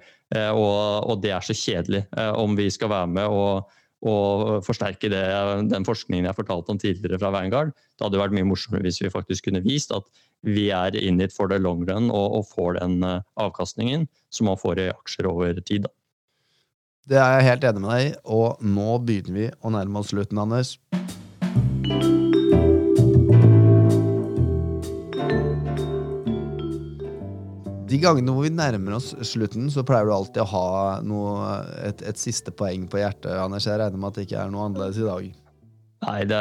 og, 0.55 1.09
og 1.11 1.19
det 1.23 1.31
er 1.35 1.43
så 1.45 1.53
kjedelig 1.57 2.01
om 2.39 2.55
vi 2.57 2.69
skal 2.73 2.89
være 2.89 3.09
med 3.11 3.33
og 3.33 3.73
og 4.05 4.61
forsterke 4.65 5.09
det, 5.11 5.23
den 5.71 5.85
forskningen 5.87 6.27
jeg 6.29 6.37
fortalte 6.37 6.73
om 6.73 6.79
tidligere 6.81 7.19
fra 7.21 7.31
Vanguard. 7.33 7.73
Det 7.97 8.05
hadde 8.05 8.21
vært 8.21 8.35
mye 8.37 8.47
morsommere 8.47 8.85
hvis 8.85 9.01
vi 9.01 9.13
faktisk 9.13 9.49
kunne 9.49 9.63
vist 9.65 9.93
at 9.95 10.07
vi 10.45 10.69
er 10.69 10.97
in 10.99 11.21
it 11.23 11.33
for 11.33 11.49
the 11.49 11.57
long 11.57 11.85
run 11.89 12.11
og, 12.13 12.39
og 12.39 12.49
får 12.53 12.79
den 12.79 12.99
uh, 13.03 13.21
avkastningen 13.41 14.05
som 14.29 14.51
man 14.51 14.61
får 14.61 14.83
i 14.83 14.89
aksjer 14.93 15.29
over 15.31 15.61
tid. 15.65 15.87
Da. 15.87 15.93
Det 17.09 17.21
er 17.21 17.37
jeg 17.37 17.49
helt 17.49 17.69
enig 17.69 17.85
med 17.85 17.93
deg 17.93 18.07
i, 18.07 18.11
og 18.33 18.65
nå 18.65 18.99
begynner 19.05 19.39
vi 19.39 19.47
å 19.61 19.73
nærme 19.73 20.01
oss 20.01 20.13
slutten, 20.13 20.41
Anders. 20.41 20.77
De 27.85 27.99
gangene 28.01 28.33
hvor 28.33 28.45
vi 28.47 28.53
nærmer 28.53 28.97
oss 28.97 29.11
slutten, 29.27 29.69
så 29.73 29.83
pleier 29.85 30.07
du 30.09 30.13
alltid 30.15 30.41
å 30.41 30.49
ha 30.49 30.67
noe, 31.05 31.57
et, 31.85 32.01
et, 32.01 32.19
siste 32.19 32.53
poeng 32.55 32.87
på 32.89 33.01
hjertet. 33.01 33.33
Anders, 33.37 33.67
Jeg 33.69 33.81
regner 33.81 34.01
med 34.01 34.09
at 34.09 34.19
det 34.19 34.27
ikke 34.27 34.39
er 34.41 34.53
noe 34.53 34.69
annerledes 34.69 35.01
i 35.01 35.05
dag? 35.05 35.33
Nei, 36.05 36.21
det, 36.29 36.39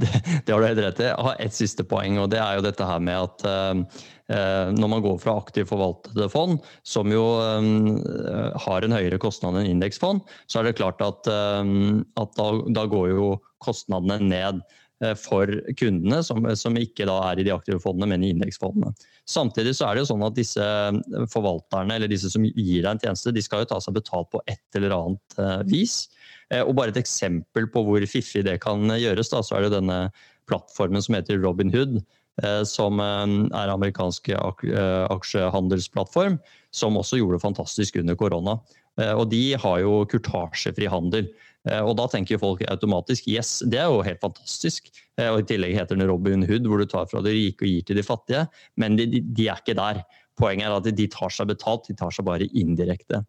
det, 0.00 0.10
det, 0.44 0.52
har 0.52 0.62
du 0.62 0.66
helt 0.68 0.82
rett 0.86 1.02
i. 1.02 1.08
Jeg 1.10 1.26
har 1.28 1.40
ett 1.42 1.56
siste 1.56 1.86
poeng, 1.86 2.18
og 2.22 2.30
det 2.32 2.40
er 2.42 2.58
jo 2.58 2.66
dette 2.66 2.86
her 2.88 3.02
med 3.04 3.26
at 3.26 3.46
eh, 3.48 4.70
når 4.74 4.92
man 4.94 5.04
går 5.04 5.18
fra 5.22 5.36
aktivt 5.40 5.70
forvaltede 5.70 6.30
fond, 6.32 6.62
som 6.86 7.10
jo 7.12 7.24
eh, 7.42 8.54
har 8.66 8.86
en 8.86 8.96
høyere 8.96 9.20
kostnad 9.22 9.58
enn 9.60 9.74
indeksfond, 9.74 10.24
så 10.46 10.60
er 10.60 10.70
det 10.70 10.78
klart 10.80 11.02
at, 11.04 11.30
eh, 11.30 11.74
at 12.22 12.38
da, 12.38 12.48
da, 12.70 12.86
går 12.90 13.12
jo 13.14 13.34
kostnadene 13.64 14.20
ned 14.30 14.64
for 15.20 15.50
kundene, 15.76 16.20
som, 16.24 16.46
som, 16.56 16.76
ikke 16.78 17.04
er 17.10 17.40
i 17.40 17.44
de 17.44 17.50
aktive 17.52 17.80
fondene, 17.82 18.06
men 18.12 18.22
i 18.24 18.30
indeksfondene. 18.32 18.92
Samtidig 19.28 19.74
så 19.76 19.88
er 19.88 19.96
det 19.96 20.04
jo 20.04 20.10
sånn 20.12 20.22
at 20.24 20.36
disse 20.38 20.68
forvalterne, 21.32 21.96
eller 21.96 22.08
disse 22.08 22.30
som 22.32 22.46
gir 22.46 22.84
deg 22.84 22.92
en 22.92 23.02
tjeneste, 23.02 23.34
de 23.34 23.42
skal 23.44 23.64
jo 23.64 23.72
ta 23.74 23.80
seg 23.82 23.98
betalt 23.98 24.30
på 24.32 24.40
et 24.46 24.78
eller 24.78 24.94
annet 24.96 25.66
vis. 25.68 26.04
Eh, 26.52 26.62
og 26.62 26.74
bare 26.78 26.92
et 26.92 27.00
eksempel 27.00 27.68
på 27.72 27.84
hvor 27.86 28.04
fiffig 28.10 28.44
det 28.46 28.58
kan 28.64 28.84
gjøres, 28.92 29.32
da, 29.32 29.42
så 29.44 29.58
er 29.58 29.66
det 29.66 29.78
denne 29.78 29.98
plattformen 30.50 31.04
som 31.04 31.18
heter 31.18 31.40
Robinhood. 31.42 32.00
Eh, 32.42 32.62
som 32.66 33.00
eh, 33.02 33.34
er 33.54 33.72
amerikansk 33.72 34.32
aksjehandelsplattform, 34.34 36.40
som 36.74 36.98
også 36.98 37.20
gjorde 37.20 37.38
det 37.38 37.46
fantastisk 37.46 38.00
under 38.02 38.18
korona. 38.18 38.58
Og 39.02 39.24
de 39.30 39.56
har 39.58 39.80
jo 39.82 40.04
kurtasjefri 40.06 40.86
handel. 40.90 41.26
Og 41.82 41.94
da 41.98 42.04
tenker 42.12 42.38
folk 42.38 42.60
automatisk 42.68 43.26
yes, 43.32 43.56
det 43.66 43.80
er 43.80 43.88
jo 43.90 44.04
helt 44.04 44.20
fantastisk. 44.22 44.90
Og 45.18 45.40
i 45.40 45.46
tillegg 45.48 45.74
heter 45.78 45.98
den 45.98 46.06
Robin 46.10 46.44
Hood, 46.46 46.68
hvor 46.68 46.78
du 46.78 46.86
tar 46.86 47.08
fra 47.10 47.22
de 47.24 47.32
rike 47.32 47.64
og 47.64 47.72
gir 47.72 47.86
til 47.88 47.98
de 47.98 48.04
fattige. 48.06 48.44
Men 48.78 48.98
de, 49.00 49.08
de, 49.18 49.48
er 49.48 49.58
ikke 49.58 49.74
der. 49.78 50.04
Poenget 50.38 50.66
er 50.66 50.76
at 50.76 50.88
de 50.98 51.06
tar 51.10 51.30
seg 51.30 51.48
betalt, 51.50 51.86
de 51.86 51.94
tar 51.98 52.10
seg 52.14 52.26
bare 52.26 52.48
indirekte 52.58 53.20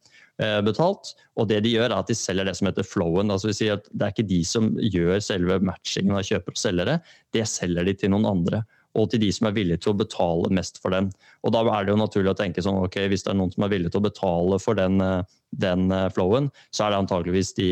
eh, 0.41 0.62
betalt. 0.65 1.13
Og 1.38 1.49
det 1.51 1.62
de 1.65 1.75
gjør, 1.75 1.91
er 1.91 1.99
at 1.99 2.10
de 2.10 2.17
selger 2.17 2.49
det 2.49 2.56
som 2.58 2.69
heter 2.69 2.88
flowen. 2.88 3.32
altså 3.32 3.51
vi 3.51 3.58
sier 3.60 3.78
at 3.78 3.89
Det 3.91 4.08
er 4.08 4.15
ikke 4.15 4.30
de 4.32 4.41
som 4.45 4.71
gjør 4.82 5.19
selve 5.21 5.60
matchingen 5.62 6.17
av 6.17 6.25
kjøpere 6.25 6.58
og 6.58 6.62
selgere, 6.62 6.97
det 7.36 7.45
selger 7.51 7.86
de 7.86 7.93
til 7.93 8.13
noen 8.13 8.25
andre. 8.32 8.63
Og 8.95 9.10
til 9.12 9.21
de 9.23 9.31
som 9.36 9.49
er 9.49 9.55
villige 9.58 9.84
til 9.84 9.93
å 9.93 9.99
betale 9.99 10.51
mest 10.55 10.79
for 10.84 10.95
den. 10.95 11.10
Og 11.43 11.51
da 11.55 11.63
er 11.67 11.86
det 11.86 11.93
jo 11.93 11.99
naturlig 11.99 12.31
å 12.31 12.38
tenke 12.39 12.63
sånn, 12.63 12.79
ok, 12.88 13.01
hvis 13.12 13.25
det 13.25 13.34
er 13.34 13.39
noen 13.41 13.51
som 13.53 13.65
er 13.67 13.73
villige 13.73 13.93
til 13.93 14.01
å 14.03 14.08
betale 14.08 14.60
for 14.63 14.79
den, 14.79 15.01
eh, 15.03 15.38
den 15.65 15.89
eh, 15.91 16.10
flowen, 16.15 16.49
så 16.71 16.86
er 16.86 16.93
det 16.93 17.01
antakeligvis 17.03 17.53
de, 17.60 17.69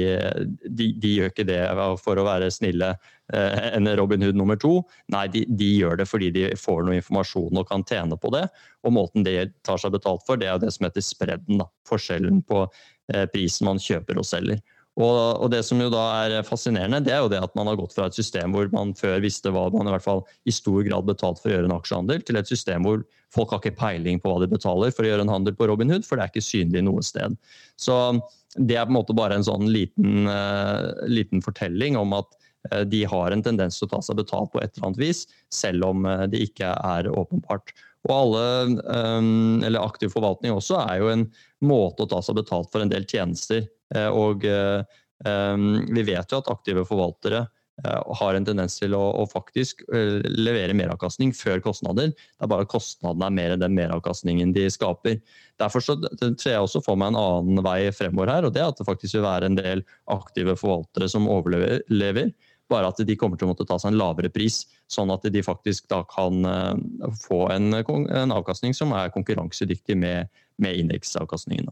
de, 0.68 0.92
de 1.00 1.16
gjør 1.18 1.34
ikke 1.34 1.48
det 1.48 1.62
for 2.04 2.20
å 2.20 2.28
være 2.28 2.52
snille 2.54 2.94
Eh, 3.32 3.76
enn 3.78 3.88
Robin 3.96 4.22
Hood 4.22 4.36
nummer 4.36 4.58
to. 4.60 4.82
Nei, 5.14 5.28
de, 5.32 5.46
de, 5.48 5.70
gjør 5.80 6.02
det 6.02 6.08
fordi 6.10 6.30
de 6.36 6.50
får 6.60 6.84
noe 6.84 7.00
informasjon 7.00 7.60
og 7.60 7.70
kan 7.70 7.86
tjene 7.88 8.18
på 8.20 8.34
det. 8.36 8.44
Og 8.84 8.94
måten 8.98 9.24
det 9.24 9.54
tar 9.64 9.80
seg 9.80 9.96
betalt 9.96 10.26
for, 10.28 10.40
det 10.40 10.50
er 10.52 10.60
det 10.62 10.74
som 10.76 10.90
heter 10.90 11.06
spredden. 11.06 11.62
Da. 11.64 11.70
Forskjellen 11.88 12.44
på 12.50 12.66
eh, 12.66 13.24
prisen 13.32 13.70
man 13.70 13.82
kjøper 13.82 14.20
og 14.20 14.28
selger. 14.28 14.60
Og, 14.94 15.42
og, 15.42 15.48
det 15.50 15.64
som 15.66 15.80
jo 15.82 15.88
da 15.90 16.04
er 16.22 16.46
fascinerende, 16.46 17.00
det 17.02 17.16
er 17.16 17.24
jo 17.24 17.32
det 17.32 17.40
at 17.42 17.56
man 17.58 17.66
har 17.66 17.80
gått 17.80 17.96
fra 17.96 18.06
et 18.06 18.18
system 18.18 18.54
hvor 18.54 18.68
man 18.76 18.92
før 18.98 19.24
visste 19.24 19.50
hva 19.50 19.66
man 19.74 19.90
i 19.90 19.96
hvert 19.96 20.06
fall 20.06 20.22
i 20.46 20.54
stor 20.54 20.84
grad 20.86 21.08
betalte 21.08 21.42
for 21.42 21.50
å 21.50 21.56
gjøre 21.56 21.70
en 21.72 21.76
aksjehandel, 21.80 22.22
til 22.22 22.38
et 22.38 22.52
system 22.52 22.86
hvor 22.86 23.02
folk 23.34 23.56
har 23.56 23.64
ikke 23.64 23.80
peiling 23.80 24.22
på 24.22 24.30
hva 24.30 24.44
de 24.44 24.52
betaler 24.52 24.94
for 24.94 25.06
å 25.06 25.10
gjøre 25.10 25.26
en 25.26 25.34
handel 25.34 25.58
på 25.58 25.66
Robinhood, 25.72 26.06
for 26.06 26.20
det 26.20 26.28
er 26.28 26.34
ikke 26.36 26.46
synlig 26.46 26.86
noe 26.86 27.02
sted. 27.06 27.34
Så 27.82 27.98
det 28.54 28.78
er 28.78 28.86
på 28.86 28.94
en 28.94 29.00
måte 29.00 29.18
bare 29.18 29.40
en 29.40 29.48
sånn 29.48 29.66
liten, 29.74 30.30
uh, 30.30 30.94
liten 31.10 31.42
fortelling 31.42 31.98
om 31.98 32.14
at 32.20 32.38
Eh, 32.72 32.82
de 32.82 33.04
har 33.10 33.32
en 33.32 33.44
tendens 33.44 33.80
til 33.80 33.88
å 33.88 33.96
ta 33.96 34.02
seg 34.06 34.20
betalt 34.22 34.54
på 34.54 34.62
et 34.62 34.72
eller 34.76 34.90
annet 34.90 35.02
vis, 35.02 35.26
selv 35.54 35.90
om 35.90 36.08
eh, 36.08 36.26
det 36.32 36.46
ikke 36.48 36.72
er 36.72 37.12
åpenbart. 37.12 37.76
Og 38.10 38.14
alle, 38.16 38.46
eh, 38.84 39.32
eller 39.68 39.84
Aktiv 39.84 40.12
forvaltning 40.14 40.56
også 40.56 40.80
er 40.84 41.02
jo 41.02 41.12
en 41.14 41.28
måte 41.64 42.06
å 42.06 42.12
ta 42.12 42.22
seg 42.24 42.40
betalt 42.42 42.72
for 42.74 42.84
en 42.84 42.92
del 42.92 43.08
tjenester. 43.08 43.68
Og 43.94 44.42
vi 44.44 46.02
vet 46.08 46.32
jo 46.34 46.40
at 46.40 46.48
aktive 46.50 46.82
forvaltere 46.90 47.44
har 47.86 48.34
en 48.34 48.48
tendens 48.48 48.80
til 48.80 48.96
å, 48.98 49.28
faktisk 49.30 49.84
levere 49.92 50.74
meravkastning 50.74 51.30
før 51.38 51.62
kostnader. 51.62 52.10
Det 52.10 52.48
er 52.48 52.50
bare 52.50 52.66
kostnadene 52.70 53.28
er 53.30 53.36
mer 53.38 53.54
enn 53.54 53.62
den 53.62 53.76
meravkastningen 53.78 54.56
de 54.56 54.66
skaper. 54.74 55.20
Derfor 55.62 55.86
så 55.86 55.96
ser 56.18 56.56
jeg 56.56 56.66
også 56.66 56.82
for 56.82 56.98
meg 56.98 57.14
en 57.14 57.22
annen 57.22 57.62
vei 57.66 57.92
fremover 57.94 58.34
her, 58.34 58.48
og 58.48 58.56
det 58.56 58.64
er 58.64 58.74
at 58.74 58.82
det 58.82 58.90
faktisk 58.90 59.20
vil 59.20 59.28
være 59.28 59.52
en 59.52 59.60
del 59.62 59.86
aktive 60.18 60.58
forvaltere 60.58 61.12
som 61.14 61.30
overlever 61.30 62.34
bare 62.74 62.90
at 62.90 63.00
de 63.06 63.18
kommer 63.20 63.40
til 63.40 63.48
å 63.48 63.54
måtte 63.54 63.68
ta 63.70 63.78
seg 63.80 63.94
en 63.94 64.00
lavere 64.02 64.32
pris, 64.34 64.64
sånn 64.92 65.14
at 65.14 65.26
de 65.32 65.46
faktisk 65.46 65.88
da 65.92 66.02
kan 66.10 66.44
eh, 66.50 67.14
få 67.24 67.46
en, 67.54 67.72
en 67.78 68.36
avkastning 68.36 68.76
som 68.78 68.94
er 68.98 69.14
konkurransedyktig 69.14 69.98
med, 70.00 70.32
med 70.62 70.84
indeksavkastningen. 70.84 71.72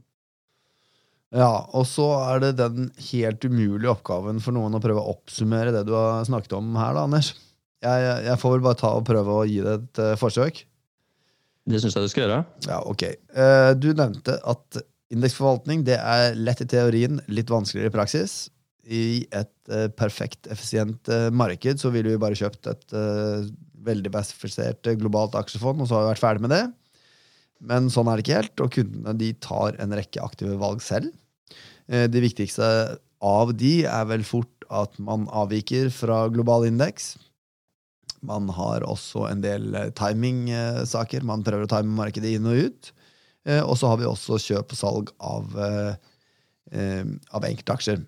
Ja, 1.32 1.52
og 1.78 1.86
så 1.88 2.10
er 2.20 2.42
det 2.44 2.56
den 2.60 2.90
helt 3.12 3.46
umulige 3.48 3.94
oppgaven 3.94 4.42
for 4.44 4.56
noen 4.56 4.76
å 4.76 4.82
prøve 4.84 5.00
å 5.00 5.14
oppsummere 5.14 5.72
det 5.72 5.86
du 5.88 5.94
har 5.96 6.26
snakket 6.28 6.58
om 6.58 6.74
her, 6.76 6.92
da, 6.98 7.06
Anders. 7.08 7.32
Jeg, 7.82 8.10
jeg 8.28 8.40
får 8.42 8.58
vel 8.58 8.66
bare 8.66 8.78
ta 8.82 8.92
og 8.98 9.06
prøve 9.08 9.38
å 9.40 9.46
gi 9.48 9.62
det 9.64 9.78
et 9.80 10.02
uh, 10.04 10.18
forsøk. 10.20 10.60
Det 11.72 11.80
syns 11.80 11.96
jeg 11.96 12.04
du 12.04 12.12
skal 12.12 12.26
gjøre. 12.26 12.42
Ja, 12.68 12.82
ok. 12.84 13.06
Uh, 13.32 13.72
du 13.80 13.94
nevnte 13.96 14.36
at 14.44 14.82
indeksforvaltning 15.12 15.86
det 15.88 15.98
er 15.98 16.36
lett 16.36 16.62
i 16.66 16.68
teorien, 16.70 17.24
litt 17.32 17.50
vanskeligere 17.52 17.94
i 17.94 17.96
praksis 17.96 18.36
i 18.90 19.28
et 19.30 19.72
uh, 19.72 19.88
perfekt, 19.94 20.48
effisient 20.52 21.10
uh, 21.12 21.30
marked 21.34 21.82
så 21.82 21.92
ville 21.94 22.14
vi 22.14 22.22
bare 22.22 22.38
kjøpt 22.38 22.70
et 22.72 22.96
uh, 22.98 23.46
veldig 23.86 24.12
bæsifisert 24.14 24.90
globalt 25.00 25.38
aksjefond, 25.38 25.82
og 25.82 25.90
så 25.90 25.98
har 25.98 26.06
vi 26.06 26.12
vært 26.14 26.24
ferdig 26.24 26.46
med 26.46 26.54
det. 26.56 26.64
Men 27.62 27.90
sånn 27.94 28.10
er 28.10 28.18
det 28.18 28.26
ikke 28.26 28.40
helt, 28.40 28.64
og 28.64 28.74
kundene 28.74 29.16
de 29.18 29.32
tar 29.42 29.78
en 29.82 29.94
rekke 29.98 30.22
aktive 30.22 30.58
valg 30.62 30.82
selv. 30.86 31.12
Det 31.92 32.22
viktigste 32.24 32.66
av 33.26 33.52
de 33.58 33.72
er 33.90 34.06
vel 34.10 34.24
fort 34.26 34.66
at 34.74 34.96
man 35.02 35.28
avviker 35.30 35.90
fra 35.94 36.24
global 36.34 36.66
indeks. 36.70 37.12
Man 38.26 38.48
har 38.54 38.86
også 38.88 39.28
en 39.30 39.44
del 39.44 39.76
timingsaker. 39.98 41.26
Man 41.28 41.46
prøver 41.46 41.68
å 41.68 41.72
time 41.74 41.94
markedet 41.98 42.34
inn 42.38 42.48
og 42.50 42.70
ut. 42.70 42.92
Og 43.68 43.76
så 43.78 43.92
har 43.92 44.02
vi 44.02 44.10
også 44.10 44.40
kjøp 44.42 44.74
og 44.74 44.80
salg 44.80 45.14
av, 45.22 45.54
av 46.72 47.50
enkeltaksjer. 47.52 48.02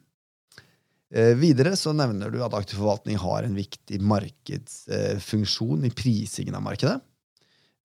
Eh, 1.14 1.36
videre 1.38 1.76
så 1.78 1.94
nevner 1.94 2.32
du 2.34 2.40
at 2.42 2.56
aktiv 2.58 2.80
forvaltning 2.80 3.20
har 3.22 3.46
en 3.46 3.58
viktig 3.58 4.00
markedsfunksjon 4.02 5.86
i 5.86 5.92
prisingen 5.94 6.58
av 6.58 6.64
markedet. 6.66 6.98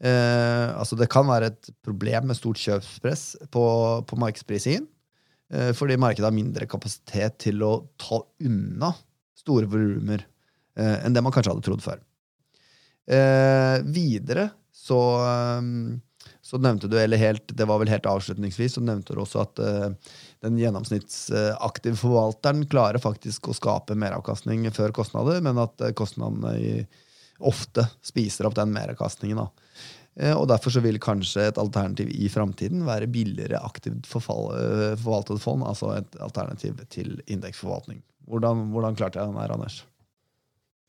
Eh, 0.00 0.68
altså 0.78 0.96
det 0.96 1.10
kan 1.12 1.26
være 1.28 1.50
et 1.52 1.70
problem 1.84 2.30
med 2.30 2.38
stort 2.38 2.60
kjøpspress 2.62 3.24
på, 3.52 3.64
på 4.08 4.20
markedsprisingen. 4.22 4.88
Eh, 5.52 5.72
fordi 5.76 5.98
markedet 6.00 6.28
har 6.28 6.36
mindre 6.36 6.68
kapasitet 6.70 7.38
til 7.44 7.64
å 7.66 7.72
ta 8.00 8.22
unna 8.44 8.94
store 9.38 9.68
volumer 9.70 10.24
eh, 10.78 10.96
enn 11.04 11.12
det 11.12 11.24
man 11.24 11.34
kanskje 11.34 11.52
hadde 11.52 11.66
trodd 11.68 11.84
før. 11.84 12.00
Eh, 13.08 13.76
videre 13.92 14.48
så, 14.72 15.00
eh, 15.24 15.68
så 16.48 16.60
nevnte 16.62 16.88
du, 16.88 16.96
eller 16.96 17.20
helt, 17.20 17.52
det 17.52 17.66
var 17.68 17.82
vel 17.82 17.90
helt 17.92 18.06
avslutningsvis, 18.08 18.78
så 18.78 18.82
nevnte 18.84 19.12
du 19.12 19.20
også 19.20 19.42
at 19.42 19.60
den 20.40 20.56
gjennomsnittsaktive 20.56 21.98
forvalteren 22.00 22.62
klarer 22.72 23.02
faktisk 23.02 23.50
å 23.50 23.56
skape 23.56 23.96
meravkastning 24.00 24.64
før 24.72 24.94
kostnader, 24.96 25.42
men 25.44 25.60
at 25.60 25.76
kostnadene 25.98 26.54
kostnadene 26.56 26.86
ofte 27.38 27.86
spiser 28.02 28.48
opp 28.48 28.56
den 28.58 28.72
meravkastningen. 28.74 29.46
Eh, 30.18 30.34
og 30.34 30.48
Derfor 30.50 30.74
så 30.74 30.82
vil 30.84 30.98
kanskje 31.02 31.48
et 31.48 31.60
alternativ 31.60 32.10
i 32.10 32.28
framtiden 32.32 32.84
være 32.88 33.10
billigere 33.10 33.60
aktivt 33.64 34.08
eh, 34.10 34.96
forvaltet 34.98 35.42
fond, 35.42 35.66
altså 35.66 35.94
et 35.98 36.18
alternativ 36.24 36.82
til 36.90 37.20
indeksforvaltning. 37.26 38.02
Hvordan, 38.28 38.68
hvordan 38.74 38.98
klarte 38.98 39.20
jeg 39.20 39.30
den 39.30 39.40
her, 39.40 39.54
Anders? 39.54 39.82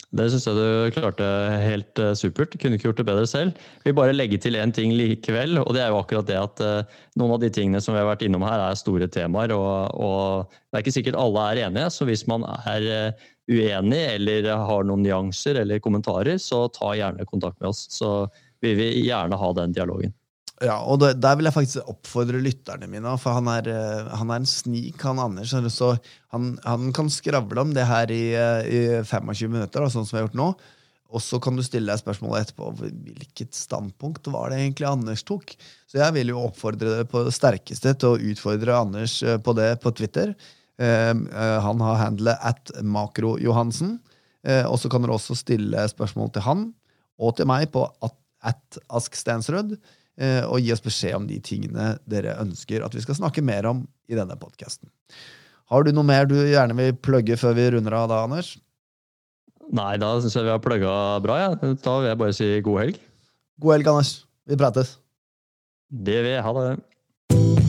Det 0.10 0.26
syns 0.34 0.48
jeg 0.50 0.58
du 0.58 0.94
klarte 0.96 1.26
helt 1.62 2.00
uh, 2.02 2.16
supert. 2.18 2.56
Kunne 2.58 2.80
ikke 2.80 2.88
gjort 2.88 3.02
det 3.02 3.06
bedre 3.06 3.28
selv. 3.30 3.60
Vi 3.86 3.94
bare 3.94 4.16
legge 4.16 4.40
til 4.42 4.58
én 4.58 4.74
ting 4.74 4.96
likevel, 4.98 5.60
og 5.62 5.76
det 5.76 5.84
er 5.84 5.92
jo 5.94 6.00
akkurat 6.00 6.26
det 6.26 6.40
at 6.40 6.64
uh, 6.66 7.02
noen 7.20 7.36
av 7.36 7.44
de 7.44 7.52
tingene 7.54 7.82
som 7.84 7.94
vi 7.94 8.02
har 8.02 8.10
vært 8.10 8.26
innom 8.26 8.46
her, 8.48 8.64
er 8.72 8.80
store 8.80 9.10
temaer. 9.14 9.54
Og, 9.54 9.94
og 9.94 10.50
det 10.50 10.80
er 10.80 10.86
ikke 10.86 10.96
sikkert 10.98 11.20
alle 11.22 11.46
er 11.52 11.64
enige, 11.68 11.92
så 11.94 12.10
hvis 12.10 12.26
man 12.32 12.48
er 12.66 12.90
uh, 12.90 13.28
uenig 13.50 14.02
eller 14.16 14.50
har 14.50 14.90
noen 14.90 15.06
nyanser 15.06 15.62
eller 15.62 15.82
kommentarer, 15.84 16.42
så 16.42 16.66
ta 16.74 16.96
gjerne 16.98 17.30
kontakt 17.30 17.62
med 17.62 17.70
oss. 17.70 17.86
Så 17.94 18.26
vi 18.66 18.74
vil 18.82 19.04
gjerne 19.06 19.38
ha 19.38 19.52
den 19.62 19.78
dialogen. 19.78 20.18
Ja, 20.60 20.76
og 20.84 21.00
det, 21.00 21.14
Der 21.24 21.38
vil 21.40 21.48
jeg 21.48 21.56
faktisk 21.56 21.88
oppfordre 21.88 22.42
lytterne 22.44 22.90
mine. 22.92 23.14
For 23.22 23.38
han 23.38 23.48
er, 23.52 23.70
eh, 23.72 24.10
han 24.20 24.32
er 24.32 24.42
en 24.42 24.50
snik, 24.50 25.00
han 25.02 25.22
Anders. 25.24 25.54
Så 25.72 25.94
han, 26.34 26.58
han, 26.66 26.92
kan 26.94 27.10
skravle 27.10 27.62
om 27.62 27.72
det 27.74 27.88
her 27.88 28.12
i, 28.12 28.34
eh, 28.36 28.68
i 28.68 28.82
25 29.04 29.48
minutter, 29.48 29.80
da, 29.80 29.90
sånn 29.90 30.06
som 30.06 30.18
vi 30.18 30.22
har 30.22 30.28
gjort 30.28 30.40
nå. 30.40 30.50
Og 31.10 31.24
så 31.26 31.40
kan 31.42 31.56
du 31.58 31.64
stille 31.66 31.90
deg 31.90 32.02
spørsmålet 32.04 32.50
etterpå 32.50 32.70
hvilket 32.78 33.56
standpunkt 33.58 34.28
var 34.30 34.52
det 34.52 34.60
egentlig 34.60 34.86
Anders 34.86 35.24
tok. 35.26 35.56
Så 35.90 35.98
jeg 36.04 36.14
vil 36.20 36.36
jo 36.36 36.44
oppfordre 36.44 37.00
deg 37.00 37.10
på 37.10 37.24
det 37.26 37.34
sterkeste 37.34 37.96
til 37.98 38.14
å 38.14 38.34
utfordre 38.34 38.78
Anders 38.78 39.16
eh, 39.24 39.40
på 39.42 39.56
det 39.58 39.72
på 39.84 39.96
Twitter. 39.96 40.36
han 40.80 41.82
har 41.84 41.98
handlet 42.00 42.40
at 42.40 42.70
makrojohansen. 42.88 43.98
og 44.48 44.78
så 44.80 44.88
kan 44.88 45.04
dere 45.04 45.12
også 45.12 45.36
stille 45.36 45.82
spørsmål 45.92 46.30
til 46.32 46.46
han 46.46 46.62
og 47.20 47.36
til 47.36 47.50
meg 47.50 47.68
på 47.74 47.84
at, 47.84 48.16
at 48.48 48.80
Ask 48.88 49.18
Stensrud. 49.20 49.76
Eh, 49.76 49.99
og 50.20 50.60
gi 50.60 50.74
oss 50.76 50.84
beskjed 50.84 51.16
om 51.16 51.28
de 51.30 51.38
tingene 51.40 51.94
dere 52.10 52.34
ønsker 52.42 52.84
at 52.84 52.96
vi 52.96 53.04
skal 53.06 53.16
snakke 53.16 53.44
mer 53.46 53.68
om 53.70 53.86
i 54.12 54.18
denne 54.18 54.36
podkasten. 54.40 54.90
Har 55.70 55.86
du 55.86 55.94
noe 55.94 56.04
mer 56.04 56.26
du 56.28 56.36
gjerne 56.36 56.76
vil 56.76 56.98
plugge 56.98 57.38
før 57.40 57.56
vi 57.56 57.70
runder 57.76 57.96
av 57.96 58.10
da, 58.12 58.24
Anders? 58.26 58.56
Nei, 59.70 59.94
da 60.02 60.16
syns 60.18 60.34
jeg 60.34 60.48
vi 60.48 60.54
har 60.56 60.62
plugga 60.64 60.94
bra. 61.22 61.38
Ja. 61.44 61.50
Da 61.56 61.96
vil 62.02 62.10
jeg 62.10 62.22
bare 62.24 62.36
si 62.36 62.50
god 62.66 62.82
helg. 62.84 63.02
God 63.62 63.78
helg, 63.78 63.94
Anders. 63.94 64.14
Vi 64.50 64.58
prates. 64.58 64.98
Det 65.90 66.22
vil 66.26 66.34
jeg 66.40 66.46
ha, 66.46 66.54
det. 66.58 67.69